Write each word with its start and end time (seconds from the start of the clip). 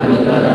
Allah. 0.00 0.47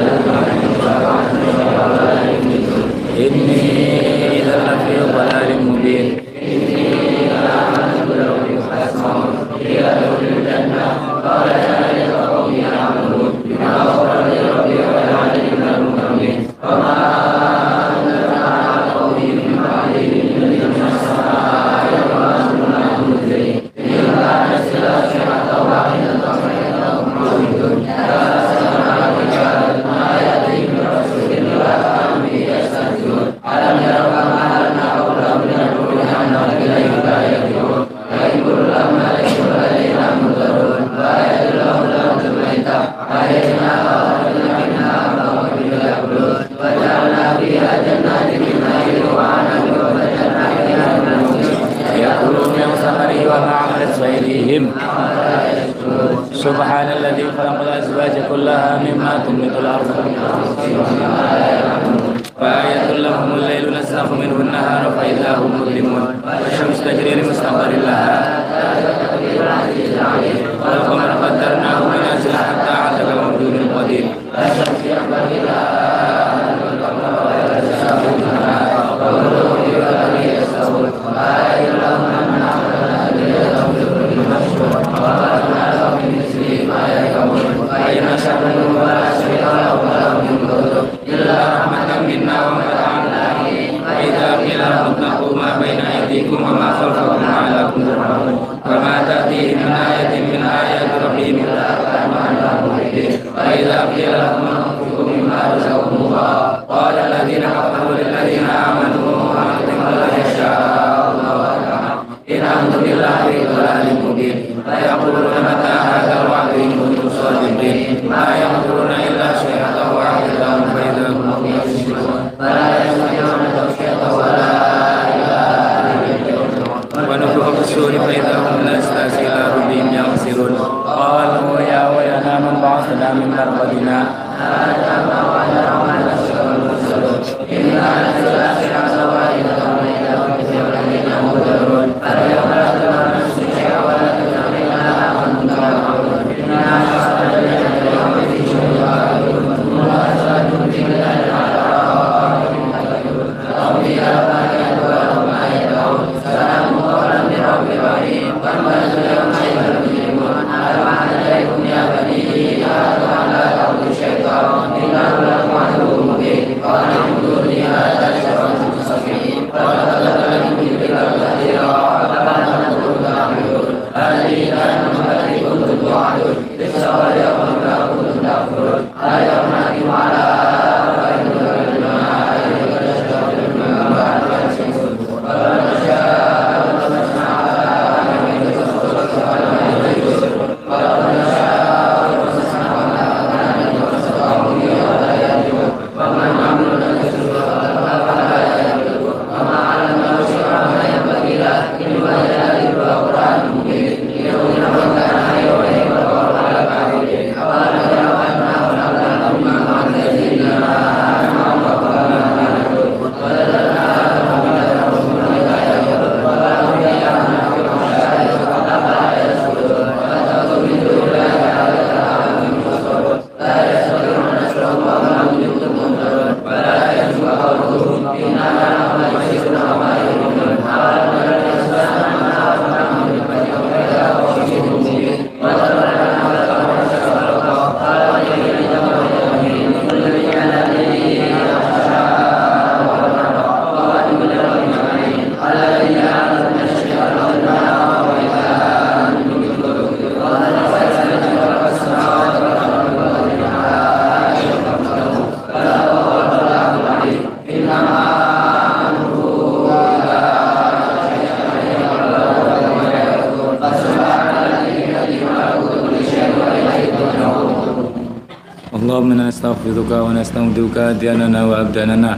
نستغفرك 269.64 269.92
ونستودعك 270.08 270.78
ديننا 271.00 271.42
وأبداننا 271.50 272.12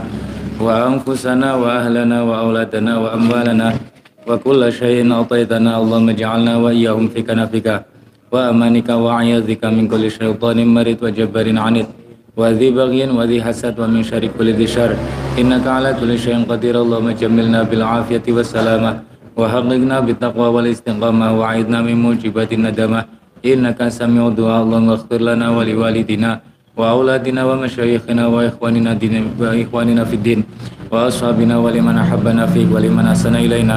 وأنفسنا 0.60 1.48
وأهلنا 1.62 2.18
وأولادنا 2.28 2.92
وأموالنا 3.02 3.68
وكل 4.28 4.62
شيء 4.80 4.98
أعطيتنا 5.12 5.70
اللهم 5.80 6.08
اجعلنا 6.14 6.52
وإياهم 6.64 7.06
في 7.14 7.22
كنفك 7.22 7.66
وأمانك 8.34 8.88
وعياذك 9.04 9.62
من 9.76 9.84
كل 9.86 10.04
شيطان 10.10 10.58
مريض 10.74 10.98
وجبار 11.06 11.46
عنيد 11.64 11.86
وذي 12.36 12.68
بغي 12.78 13.00
وذي 13.18 13.38
حسد 13.46 13.74
ومن 13.78 14.02
شر 14.02 14.24
كل 14.38 14.48
ذي 14.58 14.66
شر 14.66 14.90
إنك 15.38 15.66
على 15.76 15.94
كل 16.00 16.10
شيء 16.18 16.42
قدير 16.50 16.74
اللهم 16.82 17.08
جملنا 17.22 17.60
بالعافية 17.70 18.26
والسلامة 18.36 18.90
وحققنا 19.38 19.96
بالتقوى 20.06 20.48
والاستقامة 20.54 21.26
وعيدنا 21.38 21.78
من 21.86 21.96
موجبات 22.04 22.50
الندمة 22.58 23.00
إنك 23.46 23.80
سميع 23.98 24.22
الدعاء 24.34 24.60
اللهم 24.66 24.88
اغفر 24.96 25.20
لنا 25.28 25.46
ولوالدنا 25.56 26.30
وأولادنا 26.76 27.40
ومشايخنا 27.48 28.24
وإخواننا 28.28 28.92
دين 29.00 29.14
وإخواننا 29.40 30.04
في 30.04 30.14
الدين 30.20 30.40
وأصحابنا 30.92 31.54
ولمن 31.58 31.96
أحبنا 32.04 32.46
فيك 32.52 32.68
ولمن 32.68 33.04
أحسن 33.12 33.34
إلينا 33.34 33.76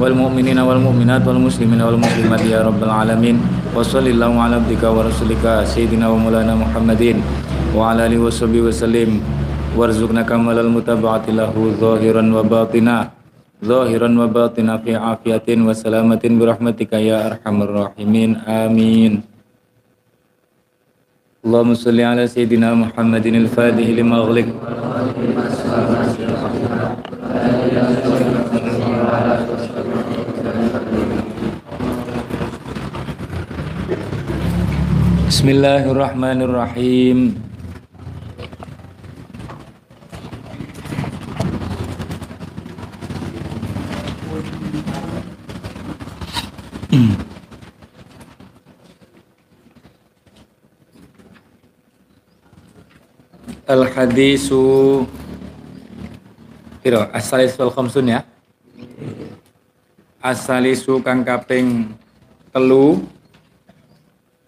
والمؤمنين 0.00 0.58
والمؤمنات 0.58 1.22
والمسلمين 1.28 1.80
والمسلمات 1.86 2.42
يا 2.48 2.64
رب 2.64 2.80
العالمين 2.82 3.36
وصل 3.76 4.04
اللهم 4.08 4.38
على 4.40 4.54
عبدك 4.64 4.82
ورسولك 4.82 5.44
سيدنا 5.68 6.08
ومولانا 6.08 6.54
محمد 6.56 7.02
وعلى 7.76 8.00
آله 8.06 8.18
وصحبه 8.26 8.60
وسلم. 8.72 9.10
وارزقنا 9.78 10.22
كمال 10.26 10.58
المتابعة 10.58 11.26
له 11.28 11.54
ظاهرا 11.78 12.22
وباطنا 12.34 12.96
ظاهرا 13.62 14.08
وباطنا 14.20 14.72
في 14.82 14.96
عافية 14.96 15.46
وسلامة 15.46 16.24
برحمتك 16.24 16.92
يا 16.98 17.30
أرحم 17.30 17.56
الراحمين. 17.62 18.30
آمين. 18.48 19.37
اللهم 21.38 21.74
صل 21.78 21.94
على 21.94 22.26
سيدنا 22.26 22.74
محمد 22.74 23.26
الفاتح 23.26 23.86
لما 23.94 24.16
أغلق. 24.26 24.48
بسم 35.30 35.46
الله 35.48 35.82
الرحمن 35.94 36.38
الرحيم. 36.42 37.18
Al 53.68 53.84
hadisu 53.84 55.04
Kira 56.80 57.12
asalis 57.12 57.52
wal 57.60 57.68
khamsun 57.68 58.16
ya? 58.16 58.24
Asalisu 60.24 61.04
kang 61.04 61.20
kaping 61.20 61.92
telu. 62.48 63.04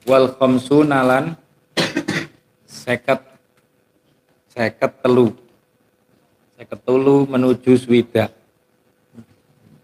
Wal 0.08 0.32
khamsun 0.40 0.88
nalan 0.88 1.36
seket 2.64 3.20
seket 4.48 5.04
telu. 5.04 5.36
Seket 6.56 6.80
telu 6.80 7.28
menuju 7.28 7.76
swida. 7.76 8.32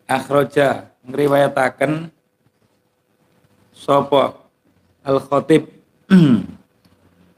Akhroja 0.08 0.88
ngriwayataken 1.04 2.08
sapa? 3.76 4.32
Al 5.04 5.20
khatib 5.20 5.68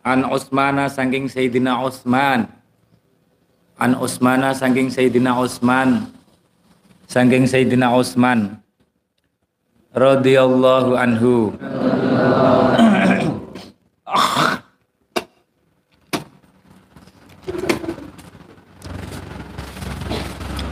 an 0.08 0.24
Utsmana 0.24 0.88
saking 0.88 1.28
Sayyidina 1.28 1.84
Utsman 1.84 2.48
an 3.76 3.92
Utsmana 4.00 4.56
saking 4.56 4.88
Sayyidina 4.88 5.36
Utsman 5.36 6.08
saking 7.04 7.44
Sayyidina 7.44 7.92
Utsman 7.92 8.56
radhiyallahu 9.92 10.96
anhu. 10.96 11.52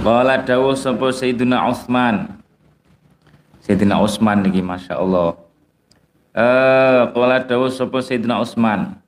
Wala 0.00 0.38
dawuh 0.40 0.72
sapa 0.78 1.12
Sayyidina 1.12 1.60
Utsman 1.68 2.40
Sayyidina 3.60 4.00
Utsman 4.00 4.46
niki 4.46 4.64
Masya 4.64 4.96
Allah. 4.96 5.36
Eh, 6.32 7.00
qala 7.12 7.44
dawuh 7.44 7.68
sapa 7.68 8.00
Sayyidina 8.00 8.40
Utsman 8.40 9.05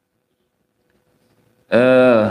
eh. 1.72 2.24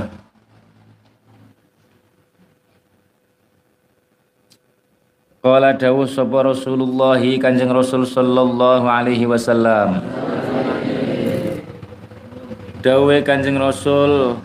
Qala 5.48 5.72
dawuh 5.80 6.04
sapa 6.04 6.44
Rasulullah 6.44 7.22
Kanjeng 7.22 7.72
Rasul 7.72 8.04
sallallahu 8.04 8.84
alaihi 8.84 9.24
wasallam. 9.24 10.04
Dawe 12.84 13.16
Kanjeng 13.24 13.56
Rasul 13.56 14.36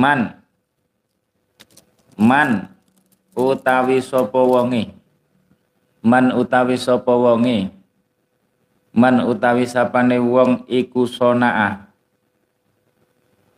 man. 0.00 0.40
Man 2.14 2.70
utawi 3.34 3.98
sapa 4.00 4.38
wonge? 4.38 4.94
Man 6.00 6.32
utawi 6.32 6.78
sapa 6.80 7.10
wonge? 7.10 7.68
Man 8.94 9.26
utawi 9.26 9.66
sapane 9.66 10.22
wong 10.22 10.64
iku 10.70 11.04
sonaa 11.04 11.93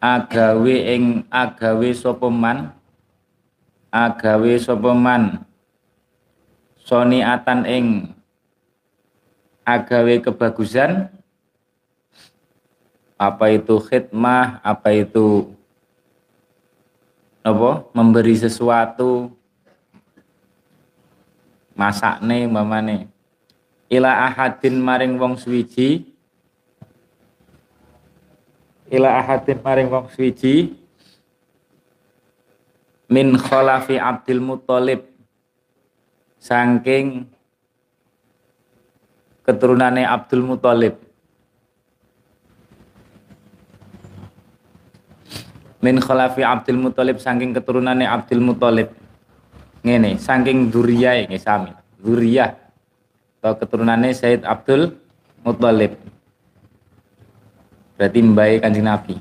agawe 0.00 0.76
ing 0.94 1.26
agawe 1.28 1.90
sapa 1.96 2.28
man? 2.30 2.72
Agawe 3.92 4.54
sapa 4.60 4.92
man? 4.92 5.44
Soniatan 6.82 7.66
ing 7.66 7.86
agawe 9.66 10.22
kebagusan? 10.22 11.10
Apa 13.16 13.56
itu 13.56 13.80
khidmah? 13.80 14.60
Apa 14.60 14.92
itu 14.92 15.50
apa? 17.40 17.88
Memberi 17.96 18.36
sesuatu? 18.36 19.32
Masakne 21.76 22.48
mamane 22.48 23.16
ila 23.86 24.26
ahadin 24.26 24.82
maring 24.82 25.14
wong 25.18 25.38
suwiji 25.38 26.10
ila 28.90 29.18
ahadin 29.18 29.58
maring 29.62 29.88
wong 29.90 30.06
suwiji. 30.12 30.74
Min 33.06 33.38
khalafi 33.38 34.02
Abdul 34.02 34.42
Muthalib 34.42 35.06
saking 36.42 37.30
keturunannya 39.46 40.02
Abdul 40.02 40.42
Muthalib 40.42 40.98
min 45.78 46.02
khalafi 46.02 46.42
Abdul 46.42 46.82
Muthalib 46.82 47.22
saking 47.22 47.54
keturunannya 47.54 48.10
Abdul 48.10 48.42
Muthalib 48.42 48.90
ngene 49.86 50.18
saking 50.18 50.74
duriyah 50.74 51.30
nggih 51.30 51.38
sami. 51.38 51.70
Atau 53.38 53.52
keturunannya 53.62 54.10
Said 54.10 54.42
Abdul 54.42 54.98
Muthalib 55.46 55.94
berarti 57.96 58.18
mbae 58.22 58.54
kanjeng 58.62 58.86
Nabi. 58.86 59.16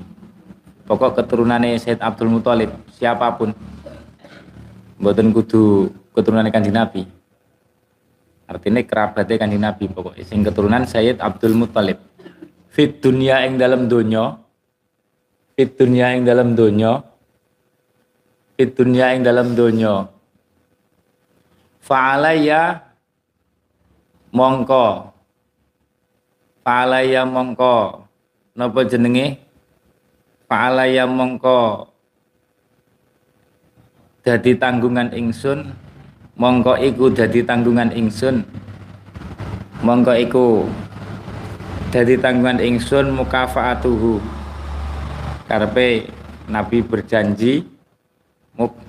Pokok 0.86 1.18
keturunannya 1.18 1.80
Said 1.82 1.98
Abdul 1.98 2.30
Muthalib 2.30 2.70
siapa 2.94 3.34
pun. 3.34 3.50
Mboten 4.96 5.34
kudu 5.34 5.90
keturunannya 6.14 6.54
kanjeng 6.54 6.76
Nabi. 6.76 7.02
Artinya 8.46 8.80
kerabatnya 8.86 9.36
kanjeng 9.42 9.64
Nabi 9.64 9.84
pokok. 9.90 10.14
Sing 10.22 10.46
keturunan 10.46 10.86
Sayyid 10.86 11.18
Abdul 11.18 11.58
Muthalib. 11.58 11.98
Fit 12.70 13.02
dunia 13.02 13.42
yang 13.42 13.58
dalam 13.58 13.88
dunia 13.90 14.46
fit 15.56 15.72
dunia 15.72 16.12
yang 16.12 16.28
dalam 16.28 16.52
dunia 16.52 17.00
fit 18.60 18.76
dunia 18.76 19.16
yang 19.16 19.24
dalam 19.24 19.56
dunia 19.56 20.12
fa'alaya 21.80 22.84
mongko. 24.36 25.16
Fa'alaya 26.60 27.24
mongko 27.24 28.05
napa 28.56 28.82
jenenge? 28.88 29.38
Fa'ala 30.48 30.88
ya 30.88 31.04
mongko 31.04 31.90
dadi 34.26 34.58
tanggungan 34.58 35.12
ingsun 35.14 35.70
mongko 36.34 36.78
iku 36.82 37.10
dadi 37.10 37.42
tanggungan 37.42 37.90
ingsun 37.94 38.42
mongko 39.84 40.12
iku 40.18 40.46
dadi 41.94 42.18
tanggungan 42.18 42.58
ingsun 42.58 43.14
mukafaatuhu. 43.14 44.18
Karpe 45.46 46.10
Nabi 46.50 46.82
berjanji 46.82 47.66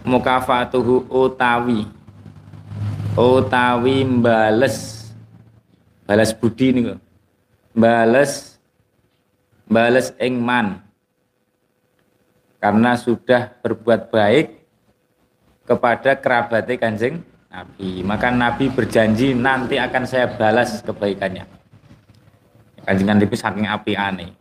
mukafaatuhu 0.06 1.06
utawi 1.10 1.86
utawi 3.18 4.06
mbales 4.06 5.10
balas 6.06 6.32
budi 6.34 6.74
nih 6.74 6.86
bales 7.78 8.57
bales 9.68 10.16
ing 10.18 10.40
man. 10.40 10.82
Karena 12.58 12.98
sudah 12.98 13.54
berbuat 13.62 14.10
baik 14.10 14.66
kepada 15.70 16.18
kerabatnya 16.18 16.76
kanjeng 16.82 17.22
Nabi. 17.54 18.02
Maka 18.02 18.34
Nabi 18.34 18.74
berjanji 18.74 19.38
nanti 19.38 19.78
akan 19.78 20.04
saya 20.10 20.26
balas 20.26 20.82
kebaikannya. 20.82 21.46
Kanjeng 22.82 23.08
Nabi 23.14 23.36
saking 23.38 23.68
api 23.70 23.94
aneh 23.94 24.32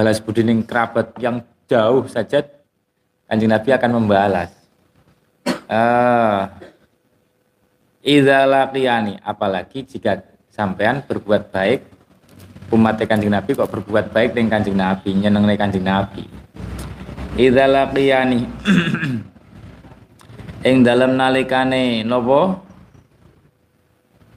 balas 0.00 0.22
budi 0.22 0.46
ning 0.46 0.62
kerabat 0.64 1.12
yang 1.18 1.42
jauh 1.66 2.06
saja 2.06 2.40
kanjeng 3.26 3.50
Nabi 3.50 3.68
akan 3.74 3.90
membalas. 4.00 4.50
Uh, 5.70 6.50
apalagi 9.22 9.86
jika 9.86 10.24
sampean 10.50 11.04
berbuat 11.06 11.52
baik 11.54 11.86
umat 12.70 13.02
Kanjeng 13.02 13.34
Nabi 13.34 13.50
kok 13.58 13.66
berbuat 13.66 14.14
baik 14.14 14.38
dengan 14.38 14.58
Kanjeng 14.58 14.78
Nabi, 14.78 15.10
nyenengne 15.18 15.54
Kanjeng 15.58 15.82
Nabi. 15.82 16.24
Idza 17.34 17.66
laqiyani 17.66 18.46
ing 20.68 20.76
dalam 20.86 21.18
nalikane 21.18 22.06
napa? 22.06 22.62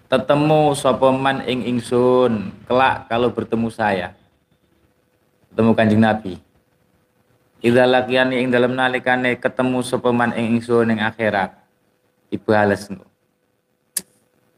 Tetemu 0.09 0.77
sapa 0.77 1.09
man 1.09 1.41
ing 1.41 1.65
ingsun 1.73 2.53
kelak 2.69 3.09
kalau 3.09 3.33
bertemu 3.33 3.69
saya. 3.73 4.13
Ketemu 5.49 5.71
Kanjeng 5.73 6.01
Nabi. 6.01 6.33
Idza 7.61 7.85
laqiyani 7.85 8.41
ing 8.41 8.49
dalam 8.49 8.73
nalikane 8.73 9.37
ketemu 9.37 9.81
sapa 9.85 10.09
man 10.09 10.33
ing 10.33 10.57
ingsun 10.57 10.89
ing 10.89 11.01
akhirat. 11.01 11.53
Dibales 12.33 12.89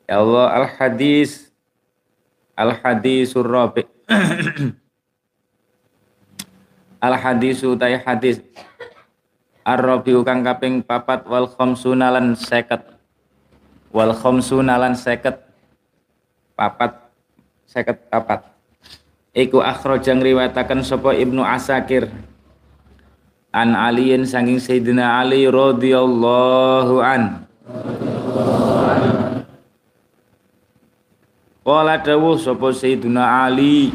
Ya 0.08 0.22
Allah 0.22 0.48
al 0.53 0.65
hadis 0.79 1.45
al 2.55 2.71
hadisur 2.79 3.45
rabi 3.45 3.83
al 7.05 7.15
hadisu 7.21 7.77
tay 7.77 8.01
hadis. 8.01 8.41
Ar-Rabiu 9.65 10.21
kang 10.21 10.45
kaping 10.45 10.85
papat 10.85 11.25
wal 11.25 11.50
khamsuna 11.50 12.13
lan 12.13 12.38
seket. 12.38 12.85
Wal 13.89 14.13
khamsuna 14.13 14.77
lan 14.77 14.93
seket. 14.93 15.41
Papat 16.53 17.01
seket 17.65 17.97
papat. 18.13 18.45
Iku 19.33 19.65
akhraja 19.65 20.13
ngriwayataken 20.13 20.85
sapa 20.85 21.17
Ibnu 21.17 21.41
Asakir. 21.41 22.13
An 23.50 23.74
Aliin 23.74 24.29
sanging 24.29 24.62
Sayyidina 24.62 25.17
Ali 25.17 25.50
radhiyallahu 25.50 27.01
an 27.01 27.50
Wala 31.65 31.98
dawuh 31.98 32.38
sapa 32.38 32.69
Sayyidina 32.69 33.50
Ali. 33.50 33.89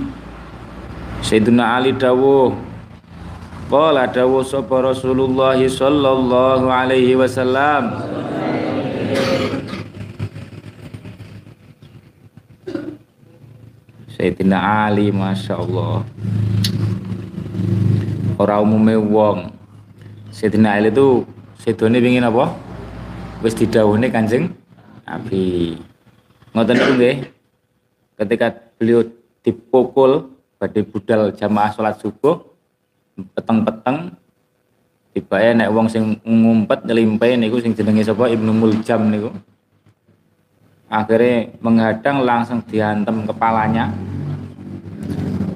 Sayyidina 1.22 1.78
Ali 1.78 1.94
dawuh. 1.94 2.50
Qala 3.70 4.10
dawu 4.10 4.42
sapa 4.42 4.82
Rasulullah 4.82 5.54
sallallahu 5.54 6.66
alaihi 6.66 7.14
wasallam. 7.14 8.02
Sayyidina 14.18 14.58
Ali 14.90 15.14
Masya 15.14 15.62
Allah 15.62 16.02
Orang 18.34 18.66
umumnya 18.66 18.98
wong. 18.98 19.46
Sayyidina 20.34 20.74
Ali 20.74 20.90
itu 20.90 21.22
Sayyidina 21.62 22.02
ingin 22.02 22.26
apa? 22.26 22.50
Wis 23.46 23.54
didawuhne 23.54 24.10
kanjeng 24.10 24.50
Nabi. 25.06 25.78
Ngoten 26.50 26.74
itu 26.74 26.92
nggih 26.98 27.16
Ketika 28.20 28.52
beliau 28.76 29.00
dipukul 29.40 30.36
Badai 30.60 30.84
budal 30.84 31.32
jamaah 31.32 31.72
sholat 31.72 31.96
subuh 32.04 32.36
peteng-peteng 33.32 34.12
tibae 35.16 35.56
nek 35.56 35.72
wong 35.72 35.88
sing 35.88 36.20
ngumpet 36.20 36.84
nyelimpe 36.84 37.32
niku 37.32 37.64
sing 37.64 37.72
jenenge 37.72 38.04
sapa? 38.04 38.28
Ibnu 38.28 38.52
Muljam 38.52 39.08
niku. 39.08 39.32
Akhirnya 40.92 41.48
menghadang 41.64 42.20
langsung 42.20 42.60
dihantem 42.68 43.24
kepalanya. 43.24 43.88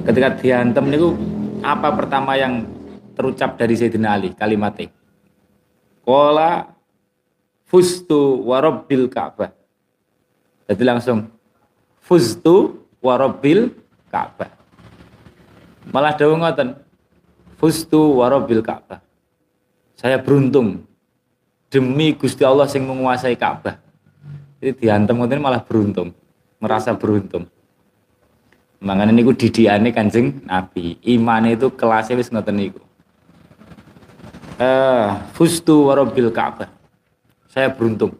Ketika 0.08 0.32
dihantem 0.40 0.88
niku 0.88 1.12
apa 1.60 1.92
pertama 1.92 2.40
yang 2.40 2.64
terucap 3.12 3.60
dari 3.60 3.76
Sayyidina 3.76 4.16
Ali? 4.16 4.32
Kalimatnya 4.32 4.88
Kola 6.00 6.64
fustu 7.68 8.40
warobil 8.40 9.12
Ka'bah. 9.12 9.52
Jadi 10.64 10.80
langsung 10.80 11.33
fustu 12.04 12.84
warobil 13.00 13.72
Ka'bah 14.12 14.52
malah 15.88 16.12
dawa 16.12 16.36
ngoten 16.36 16.84
Fustu 17.64 18.20
warobil 18.20 18.60
Ka'bah. 18.60 19.00
Saya 19.96 20.20
beruntung 20.20 20.84
demi 21.72 22.12
Gusti 22.12 22.44
Allah 22.44 22.68
yang 22.68 22.92
menguasai 22.92 23.40
Ka'bah. 23.40 23.80
Jadi 24.60 24.84
diantem 24.84 25.16
ngoten 25.16 25.40
malah 25.40 25.64
beruntung, 25.64 26.12
merasa 26.60 26.92
beruntung. 26.92 27.48
Makanya 28.84 29.16
niku 29.16 29.32
didiane 29.32 29.96
Kanjeng 29.96 30.44
Nabi. 30.44 31.00
Iman 31.08 31.48
itu 31.48 31.72
kelasnya 31.72 32.20
wis 32.20 32.28
ngoten 32.28 32.52
niku. 32.52 32.84
Eh, 34.60 35.08
fustu 35.32 35.88
warobil 35.88 36.28
Ka'bah. 36.28 36.68
Saya 37.48 37.72
beruntung. 37.72 38.12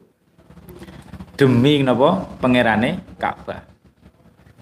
Demi 1.37 1.85
napa 1.85 2.25
pangerane 2.41 3.03
Ka'bah. 3.21 3.74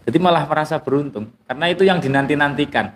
Jadi 0.03 0.19
malah 0.19 0.43
merasa 0.51 0.83
beruntung 0.83 1.31
karena 1.47 1.67
itu 1.71 1.87
yang 1.87 2.03
dinanti-nantikan. 2.03 2.91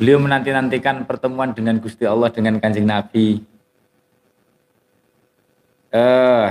Beliau 0.00 0.16
menanti-nantikan 0.16 1.04
pertemuan 1.04 1.52
dengan 1.52 1.76
Gusti 1.76 2.08
Allah 2.08 2.32
dengan 2.32 2.56
Kanjeng 2.56 2.88
Nabi. 2.88 3.44
Eh, 5.92 6.46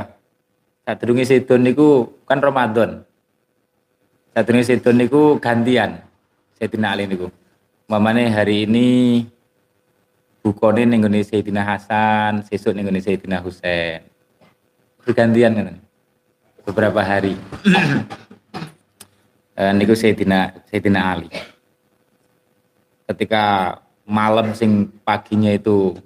sadurunge 0.85 1.25
sedon 1.25 1.65
niku 1.65 2.13
kan 2.29 2.37
Ramadan. 2.37 3.01
Sadurunge 4.37 4.69
sedon 4.69 5.01
niku 5.01 5.41
gantian. 5.41 5.97
Sayyidina 6.61 6.93
Ali 6.93 7.09
niku. 7.09 7.33
Mamane 7.89 8.29
hari 8.29 8.69
ini 8.69 9.25
bukone 10.45 10.85
ning 10.85 11.01
gone 11.01 11.19
Sayyidina 11.25 11.65
Hasan, 11.65 12.45
sesuk 12.45 12.77
ning 12.77 12.85
gone 12.85 13.01
Sayyidina 13.01 13.41
Husain. 13.41 14.05
Bergantian 15.01 15.57
kan. 15.57 15.75
Beberapa 16.69 17.01
hari. 17.01 17.33
eh, 19.59 19.71
niku 19.75 19.91
Sayyidina 19.93 20.63
Sayyidina 20.71 20.99
Ali 21.03 21.29
ketika 23.11 23.75
malam 24.07 24.55
sing 24.55 24.87
paginya 25.03 25.51
itu 25.51 25.99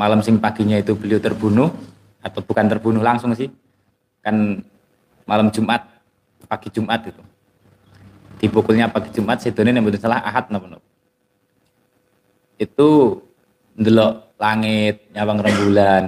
malam 0.00 0.24
sing 0.24 0.40
paginya 0.40 0.80
itu 0.80 0.96
beliau 0.96 1.20
terbunuh 1.20 1.68
atau 2.24 2.40
bukan 2.40 2.66
terbunuh 2.66 3.04
langsung 3.04 3.36
sih 3.36 3.52
kan 4.24 4.64
malam 5.28 5.52
Jumat 5.54 5.86
pagi 6.46 6.70
Jumat 6.70 7.02
itu. 7.06 7.22
Dipukulnya 8.36 8.90
pagi 8.92 9.08
Jumat 9.14 9.40
sedone 9.40 9.72
yang 9.72 9.86
salah 9.96 10.20
ahad 10.20 10.52
napa 10.52 10.78
itu 12.56 13.20
ndelok 13.76 14.32
langit 14.40 15.04
nyawang 15.12 15.40
rembulan 15.40 16.04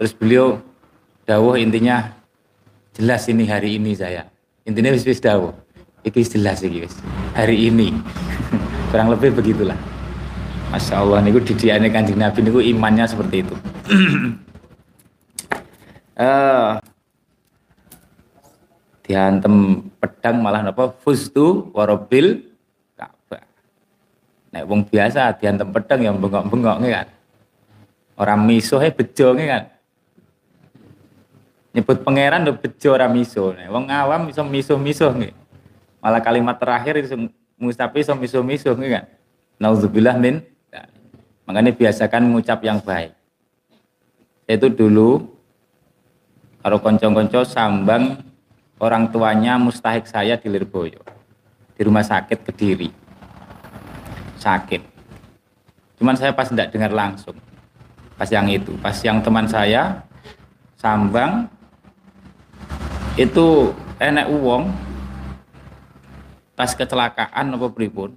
terus 0.00 0.12
beliau 0.16 0.60
dawuh 1.28 1.56
intinya 1.60 2.16
jelas 2.96 3.28
ini 3.28 3.44
hari 3.44 3.76
ini 3.76 3.92
saya 3.92 4.28
intinya 4.66 4.90
wis 4.92 5.06
wis 5.06 5.22
dawuh. 5.22 5.54
Itu 6.02 6.22
jelas 6.22 6.62
iki 6.62 6.86
hari 7.34 7.70
ini. 7.70 7.94
Kurang 8.90 9.14
lebih 9.14 9.34
begitulah. 9.34 9.78
Masya 10.70 11.02
Allah 11.02 11.22
niku 11.22 11.38
didiane 11.40 11.88
kanjeng 11.88 12.18
Nabi 12.18 12.42
niku 12.42 12.58
imannya 12.58 13.06
seperti 13.06 13.46
itu. 13.46 13.54
Uh, 16.18 16.78
diantem 19.06 19.86
pedang 20.02 20.42
malah 20.42 20.66
apa 20.66 20.90
fustu 21.02 21.70
warobil 21.70 22.42
Ka'bah. 22.98 23.42
Nek 24.50 24.66
wong 24.66 24.90
biasa 24.90 25.38
diantem 25.38 25.70
pedang 25.70 26.02
yang 26.02 26.16
bengok-bengok 26.18 26.76
kan. 26.82 27.06
Orang 28.18 28.46
miso 28.46 28.82
he 28.82 28.90
bejo 28.90 29.38
kan 29.38 29.75
nyebut 31.76 32.00
pangeran 32.00 32.48
do 32.48 32.56
bejo 32.56 32.96
orang 32.96 33.12
miso 33.12 33.52
nek 33.52 33.68
wong 33.68 33.92
awam 33.92 34.32
iso 34.32 34.40
miso-miso 34.40 35.12
nggih 35.12 35.36
malah 36.00 36.24
kalimat 36.24 36.56
terakhir 36.56 37.04
itu 37.04 37.28
ngucapi 37.60 38.04
so 38.04 38.12
miso-miso 38.14 38.72
kan. 38.76 39.04
Nauzubillah 39.56 40.16
min. 40.20 40.44
Makanya 41.46 41.72
biasakan 41.72 42.26
mengucap 42.26 42.58
yang 42.66 42.82
baik. 42.82 43.14
Itu 44.46 44.66
dulu 44.70 45.26
kalau 46.60 46.82
konco-konco 46.82 47.46
sambang 47.46 48.18
orang 48.82 49.10
tuanya 49.14 49.54
mustahik 49.56 50.10
saya 50.10 50.34
di 50.36 50.50
Lirboyo. 50.50 51.00
Di 51.74 51.82
rumah 51.86 52.02
sakit 52.02 52.42
Kediri. 52.42 52.90
Sakit. 54.42 54.82
Cuman 55.96 56.18
saya 56.18 56.34
pas 56.34 56.50
tidak 56.50 56.74
dengar 56.74 56.92
langsung. 56.92 57.36
Pas 58.16 58.28
yang 58.32 58.48
itu, 58.48 58.72
pas 58.80 58.96
yang 59.04 59.20
teman 59.20 59.44
saya 59.44 60.02
sambang 60.80 61.48
itu 63.16 63.72
enek 63.96 64.28
uang 64.28 64.68
pas 66.52 66.68
kecelakaan 66.76 67.56
apa 67.56 67.66
pripun 67.72 68.12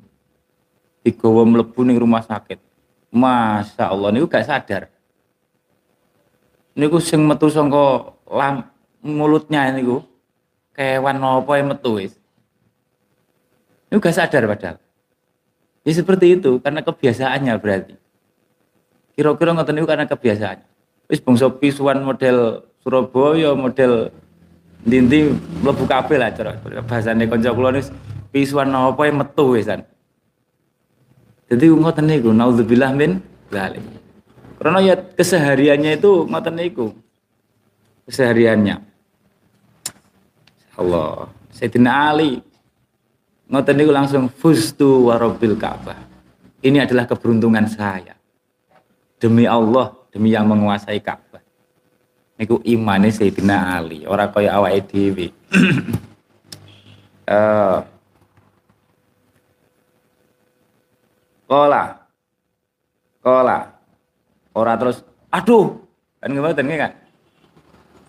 digawa 1.07 1.47
mlebu 1.47 1.79
ning 1.87 1.95
rumah 1.95 2.19
sakit. 2.19 2.59
Masya 3.09 3.89
Allah 3.89 4.11
niku 4.11 4.27
gak 4.27 4.45
sadar. 4.45 4.91
Niku 6.75 6.99
sing 6.99 7.23
metu 7.23 7.47
sangka 7.47 8.13
lam 8.27 8.67
mulutnya 9.01 9.71
niku 9.71 10.03
kewan 10.75 11.17
apa 11.23 11.51
yang 11.57 11.71
metu 11.73 11.95
wis. 11.95 12.13
Niku 13.87 14.03
gak 14.03 14.19
sadar 14.19 14.45
padahal. 14.45 14.77
Ya 15.87 15.91
seperti 15.95 16.37
itu 16.37 16.59
karena 16.59 16.83
kebiasaannya 16.83 17.55
berarti. 17.57 17.95
Kira-kira 19.15 19.55
ngoten 19.55 19.73
niku 19.79 19.87
karena 19.87 20.05
kebiasaan. 20.05 20.59
Wis 21.07 21.23
bangsa 21.23 21.49
pisuan 21.49 22.03
model 22.03 22.67
Surabaya, 22.83 23.57
model 23.57 24.13
Dinti 24.89 25.29
mlebu 25.61 25.85
kabeh 25.85 26.17
lah 26.17 26.33
cara 26.33 26.57
bahasane 26.81 27.29
kanca 27.29 27.53
kula 27.53 27.69
nis 27.77 27.93
pisuan 28.33 28.73
apa 28.73 29.05
yang 29.05 29.21
metu 29.21 29.53
wisan. 29.53 29.85
Jadi 31.45 31.69
ngoten 31.69 32.09
niku 32.09 32.33
naudzubillah 32.33 32.93
min 32.97 33.21
zalik. 33.53 33.85
Karena 34.57 34.81
ya 34.81 34.95
kesehariannya 34.97 36.01
itu 36.01 36.25
ngoten 36.25 36.55
niku. 36.57 36.89
Kesehariannya. 38.09 38.81
Allah. 40.81 41.29
Sayyidina 41.53 41.91
Ali 42.09 42.41
ngoten 43.45 43.75
niku 43.77 43.91
langsung 43.93 44.25
fustu 44.29 45.09
warobil 45.09 45.53
Ka'bah. 45.53 46.01
Ini 46.65 46.89
adalah 46.89 47.05
keberuntungan 47.05 47.69
saya. 47.69 48.17
Demi 49.21 49.45
Allah, 49.45 49.93
demi 50.09 50.33
yang 50.33 50.49
menguasai 50.49 50.97
Ka'bah. 50.97 51.28
Niku 52.39 52.63
imane 52.63 53.11
Sayyidina 53.11 53.75
Ali, 53.75 54.07
ora 54.07 54.31
kaya 54.31 54.55
awake 54.55 54.87
dhewe. 54.87 55.27
Eh 57.29 57.77
Kola. 61.49 61.97
Kola. 63.25 63.57
Ora 64.53 64.73
terus 64.77 65.01
aduh, 65.33 65.81
kan 66.21 66.29
ngoten 66.29 66.69
kan? 66.77 66.93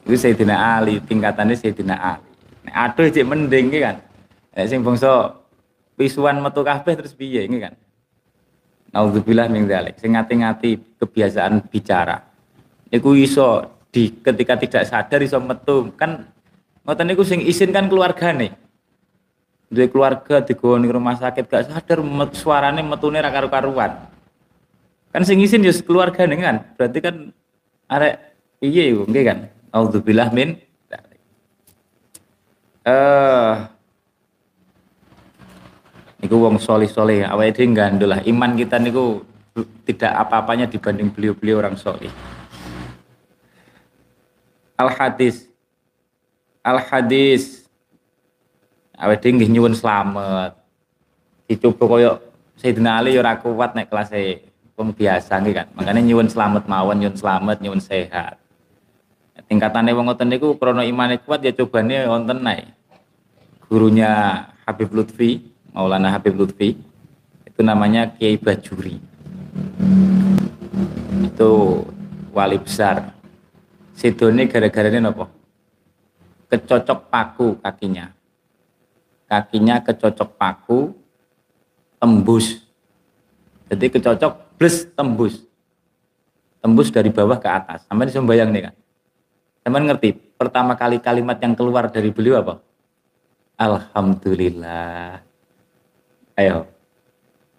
Itu 0.05 0.17
Sayyidina 0.17 0.77
Ali, 0.77 1.01
tingkatannya 1.01 1.57
Sayyidina 1.57 1.97
Ali. 1.97 2.31
Nek 2.69 2.75
aduh 2.77 3.09
cek 3.09 3.25
mending 3.25 3.73
kan. 3.81 3.97
Nek 4.53 4.67
sing 4.69 4.85
bangsa 4.85 5.41
pisuan 5.97 6.45
metu 6.45 6.61
kabeh 6.61 7.01
terus 7.01 7.17
piye 7.17 7.49
ini 7.49 7.65
kan. 7.65 7.73
Nauzubillah 8.93 9.49
min 9.49 9.65
dzalik. 9.65 9.97
Sing 9.97 10.13
ngati-ngati 10.13 11.01
kebiasaan 11.01 11.65
bicara. 11.73 12.21
Iku 12.93 13.17
iso 13.17 13.80
di 13.91 14.15
ketika 14.23 14.55
tidak 14.55 14.83
sadar 14.87 15.21
iso 15.23 15.39
metu 15.43 15.91
kan 15.99 16.31
ngoten 16.87 17.07
niku 17.11 17.27
sing 17.27 17.43
isin 17.43 17.75
kan 17.75 17.91
keluargane. 17.91 18.55
Duwe 19.71 19.87
keluarga 19.87 20.43
digoni 20.43 20.91
rumah 20.91 21.15
sakit 21.15 21.47
gak 21.47 21.71
sadar 21.71 22.03
met, 22.03 22.35
suarane 22.35 22.83
metune 22.83 23.23
ra 23.23 23.31
karu-karuan. 23.31 24.11
Kan 25.15 25.23
sing 25.23 25.39
isin 25.39 25.63
ya 25.63 25.71
keluargane 25.71 26.35
kan. 26.39 26.57
Berarti 26.75 26.99
kan 26.99 27.31
arek 27.87 28.15
piye 28.59 28.95
iku 28.95 29.07
nggih 29.07 29.25
kan. 29.27 29.39
Auzubillah 29.71 30.35
min 30.35 30.59
eh 32.81 32.91
uh, 32.91 33.55
niku 36.21 36.37
wong 36.41 36.57
solih-solih 36.57 37.29
awake 37.29 37.61
dhewe 37.61 38.05
lah 38.09 38.21
iman 38.25 38.57
kita 38.57 38.81
niku 38.81 39.25
tidak 39.85 40.13
apa-apanya 40.17 40.65
dibanding 40.65 41.13
beliau-beliau 41.13 41.61
orang 41.61 41.77
solih 41.77 42.09
al 44.81 44.89
hadis 44.97 45.45
al 46.65 46.81
hadis 46.81 47.69
awake 48.97 49.21
dhewe 49.21 49.37
nggih 49.37 49.51
nyuwun 49.53 49.77
slamet 49.77 50.57
dicoba 51.45 51.85
koyo 51.85 52.13
Sayyidina 52.57 53.01
Ali 53.01 53.17
ya 53.17 53.25
ora 53.25 53.37
kuat 53.41 53.77
nek 53.77 53.93
kelas 53.93 54.13
wong 54.77 54.97
biasa 54.97 55.37
nggih 55.41 55.55
kan 55.57 55.67
makanya 55.77 56.01
nyuwun 56.01 56.33
slamet 56.33 56.65
mawon 56.65 56.97
nyuwun 56.97 57.17
slamet 57.21 57.61
nyuwun 57.61 57.81
sehat 57.81 58.41
tingkatannya 59.51 59.91
wong 59.99 60.07
ngoten 60.07 60.31
niku 60.31 60.55
krana 60.55 60.87
imane 60.87 61.19
kuat 61.19 61.43
ya 61.43 61.51
cobane 61.51 62.07
wonten 62.07 62.39
nae. 62.39 62.71
Gurunya 63.67 64.47
Habib 64.67 64.95
Lutfi, 64.95 65.43
Maulana 65.75 66.15
Habib 66.15 66.39
Lutfi, 66.39 66.79
itu 67.47 67.61
namanya 67.63 68.11
Kiai 68.15 68.39
Bajuri. 68.39 68.99
Itu 71.27 71.83
wali 72.35 72.59
besar. 72.63 73.15
Sidone 74.01 74.49
gara-gara 74.49 74.89
ini 74.89 75.05
apa? 75.05 75.29
Kecocok 76.49 77.13
paku 77.13 77.61
kakinya. 77.61 78.09
Kakinya 79.29 79.85
kecocok 79.85 80.41
paku, 80.41 80.97
tembus. 82.01 82.65
Jadi 83.69 83.93
kecocok 83.93 84.57
plus 84.57 84.89
tembus. 84.97 85.45
Tembus 86.65 86.89
dari 86.89 87.13
bawah 87.13 87.37
ke 87.37 87.49
atas. 87.53 87.85
Sampai 87.85 88.09
bisa 88.09 88.25
bayang 88.25 88.53
nih 88.57 88.73
kan 88.73 88.75
Teman 89.61 89.85
ngerti, 89.85 90.17
pertama 90.41 90.73
kali 90.73 90.97
kalimat 91.05 91.37
yang 91.37 91.53
keluar 91.53 91.93
dari 91.93 92.09
beliau 92.09 92.41
apa? 92.41 92.65
Alhamdulillah. 93.61 95.21
Ayo. 96.41 96.65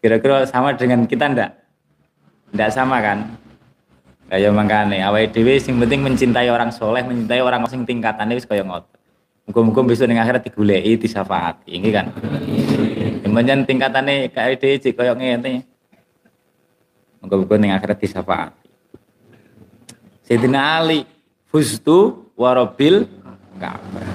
Kira-kira 0.02 0.50
sama 0.50 0.74
dengan 0.74 1.06
kita 1.06 1.30
ndak? 1.30 1.62
Ndak 2.58 2.70
sama 2.74 2.98
kan? 3.06 3.38
Kayak 4.32 4.56
makane 4.56 5.04
awake 5.04 5.36
dhewe 5.36 5.60
sing 5.60 5.76
penting 5.76 6.08
mencintai 6.08 6.48
orang 6.48 6.72
soleh, 6.72 7.04
mencintai 7.04 7.44
orang 7.44 7.67
sing 7.67 7.84
tingkatannya 7.84 8.39
wis 8.39 8.48
kaya 8.48 8.63
ngoten. 8.63 8.96
Muga-muga 9.44 9.91
besok 9.91 10.08
ning 10.08 10.24
akhirat 10.24 10.48
digoleki, 10.48 10.96
disafaati, 11.04 11.76
ini 11.76 11.91
kan. 11.91 12.15
Kemudian 13.28 13.67
tingkatane 13.67 14.32
kayak 14.32 14.63
dhewe 14.63 14.80
cek 14.80 14.96
kaya 14.96 15.12
ngene. 15.20 15.67
Muga-muga 17.20 17.60
ning 17.60 17.76
akhirat 17.76 18.00
disafaati. 18.00 18.72
Sayyidina 20.24 20.80
Ali 20.80 21.04
fustu 21.52 22.32
warobil 22.39 23.12
Ka'bah. 23.60 24.08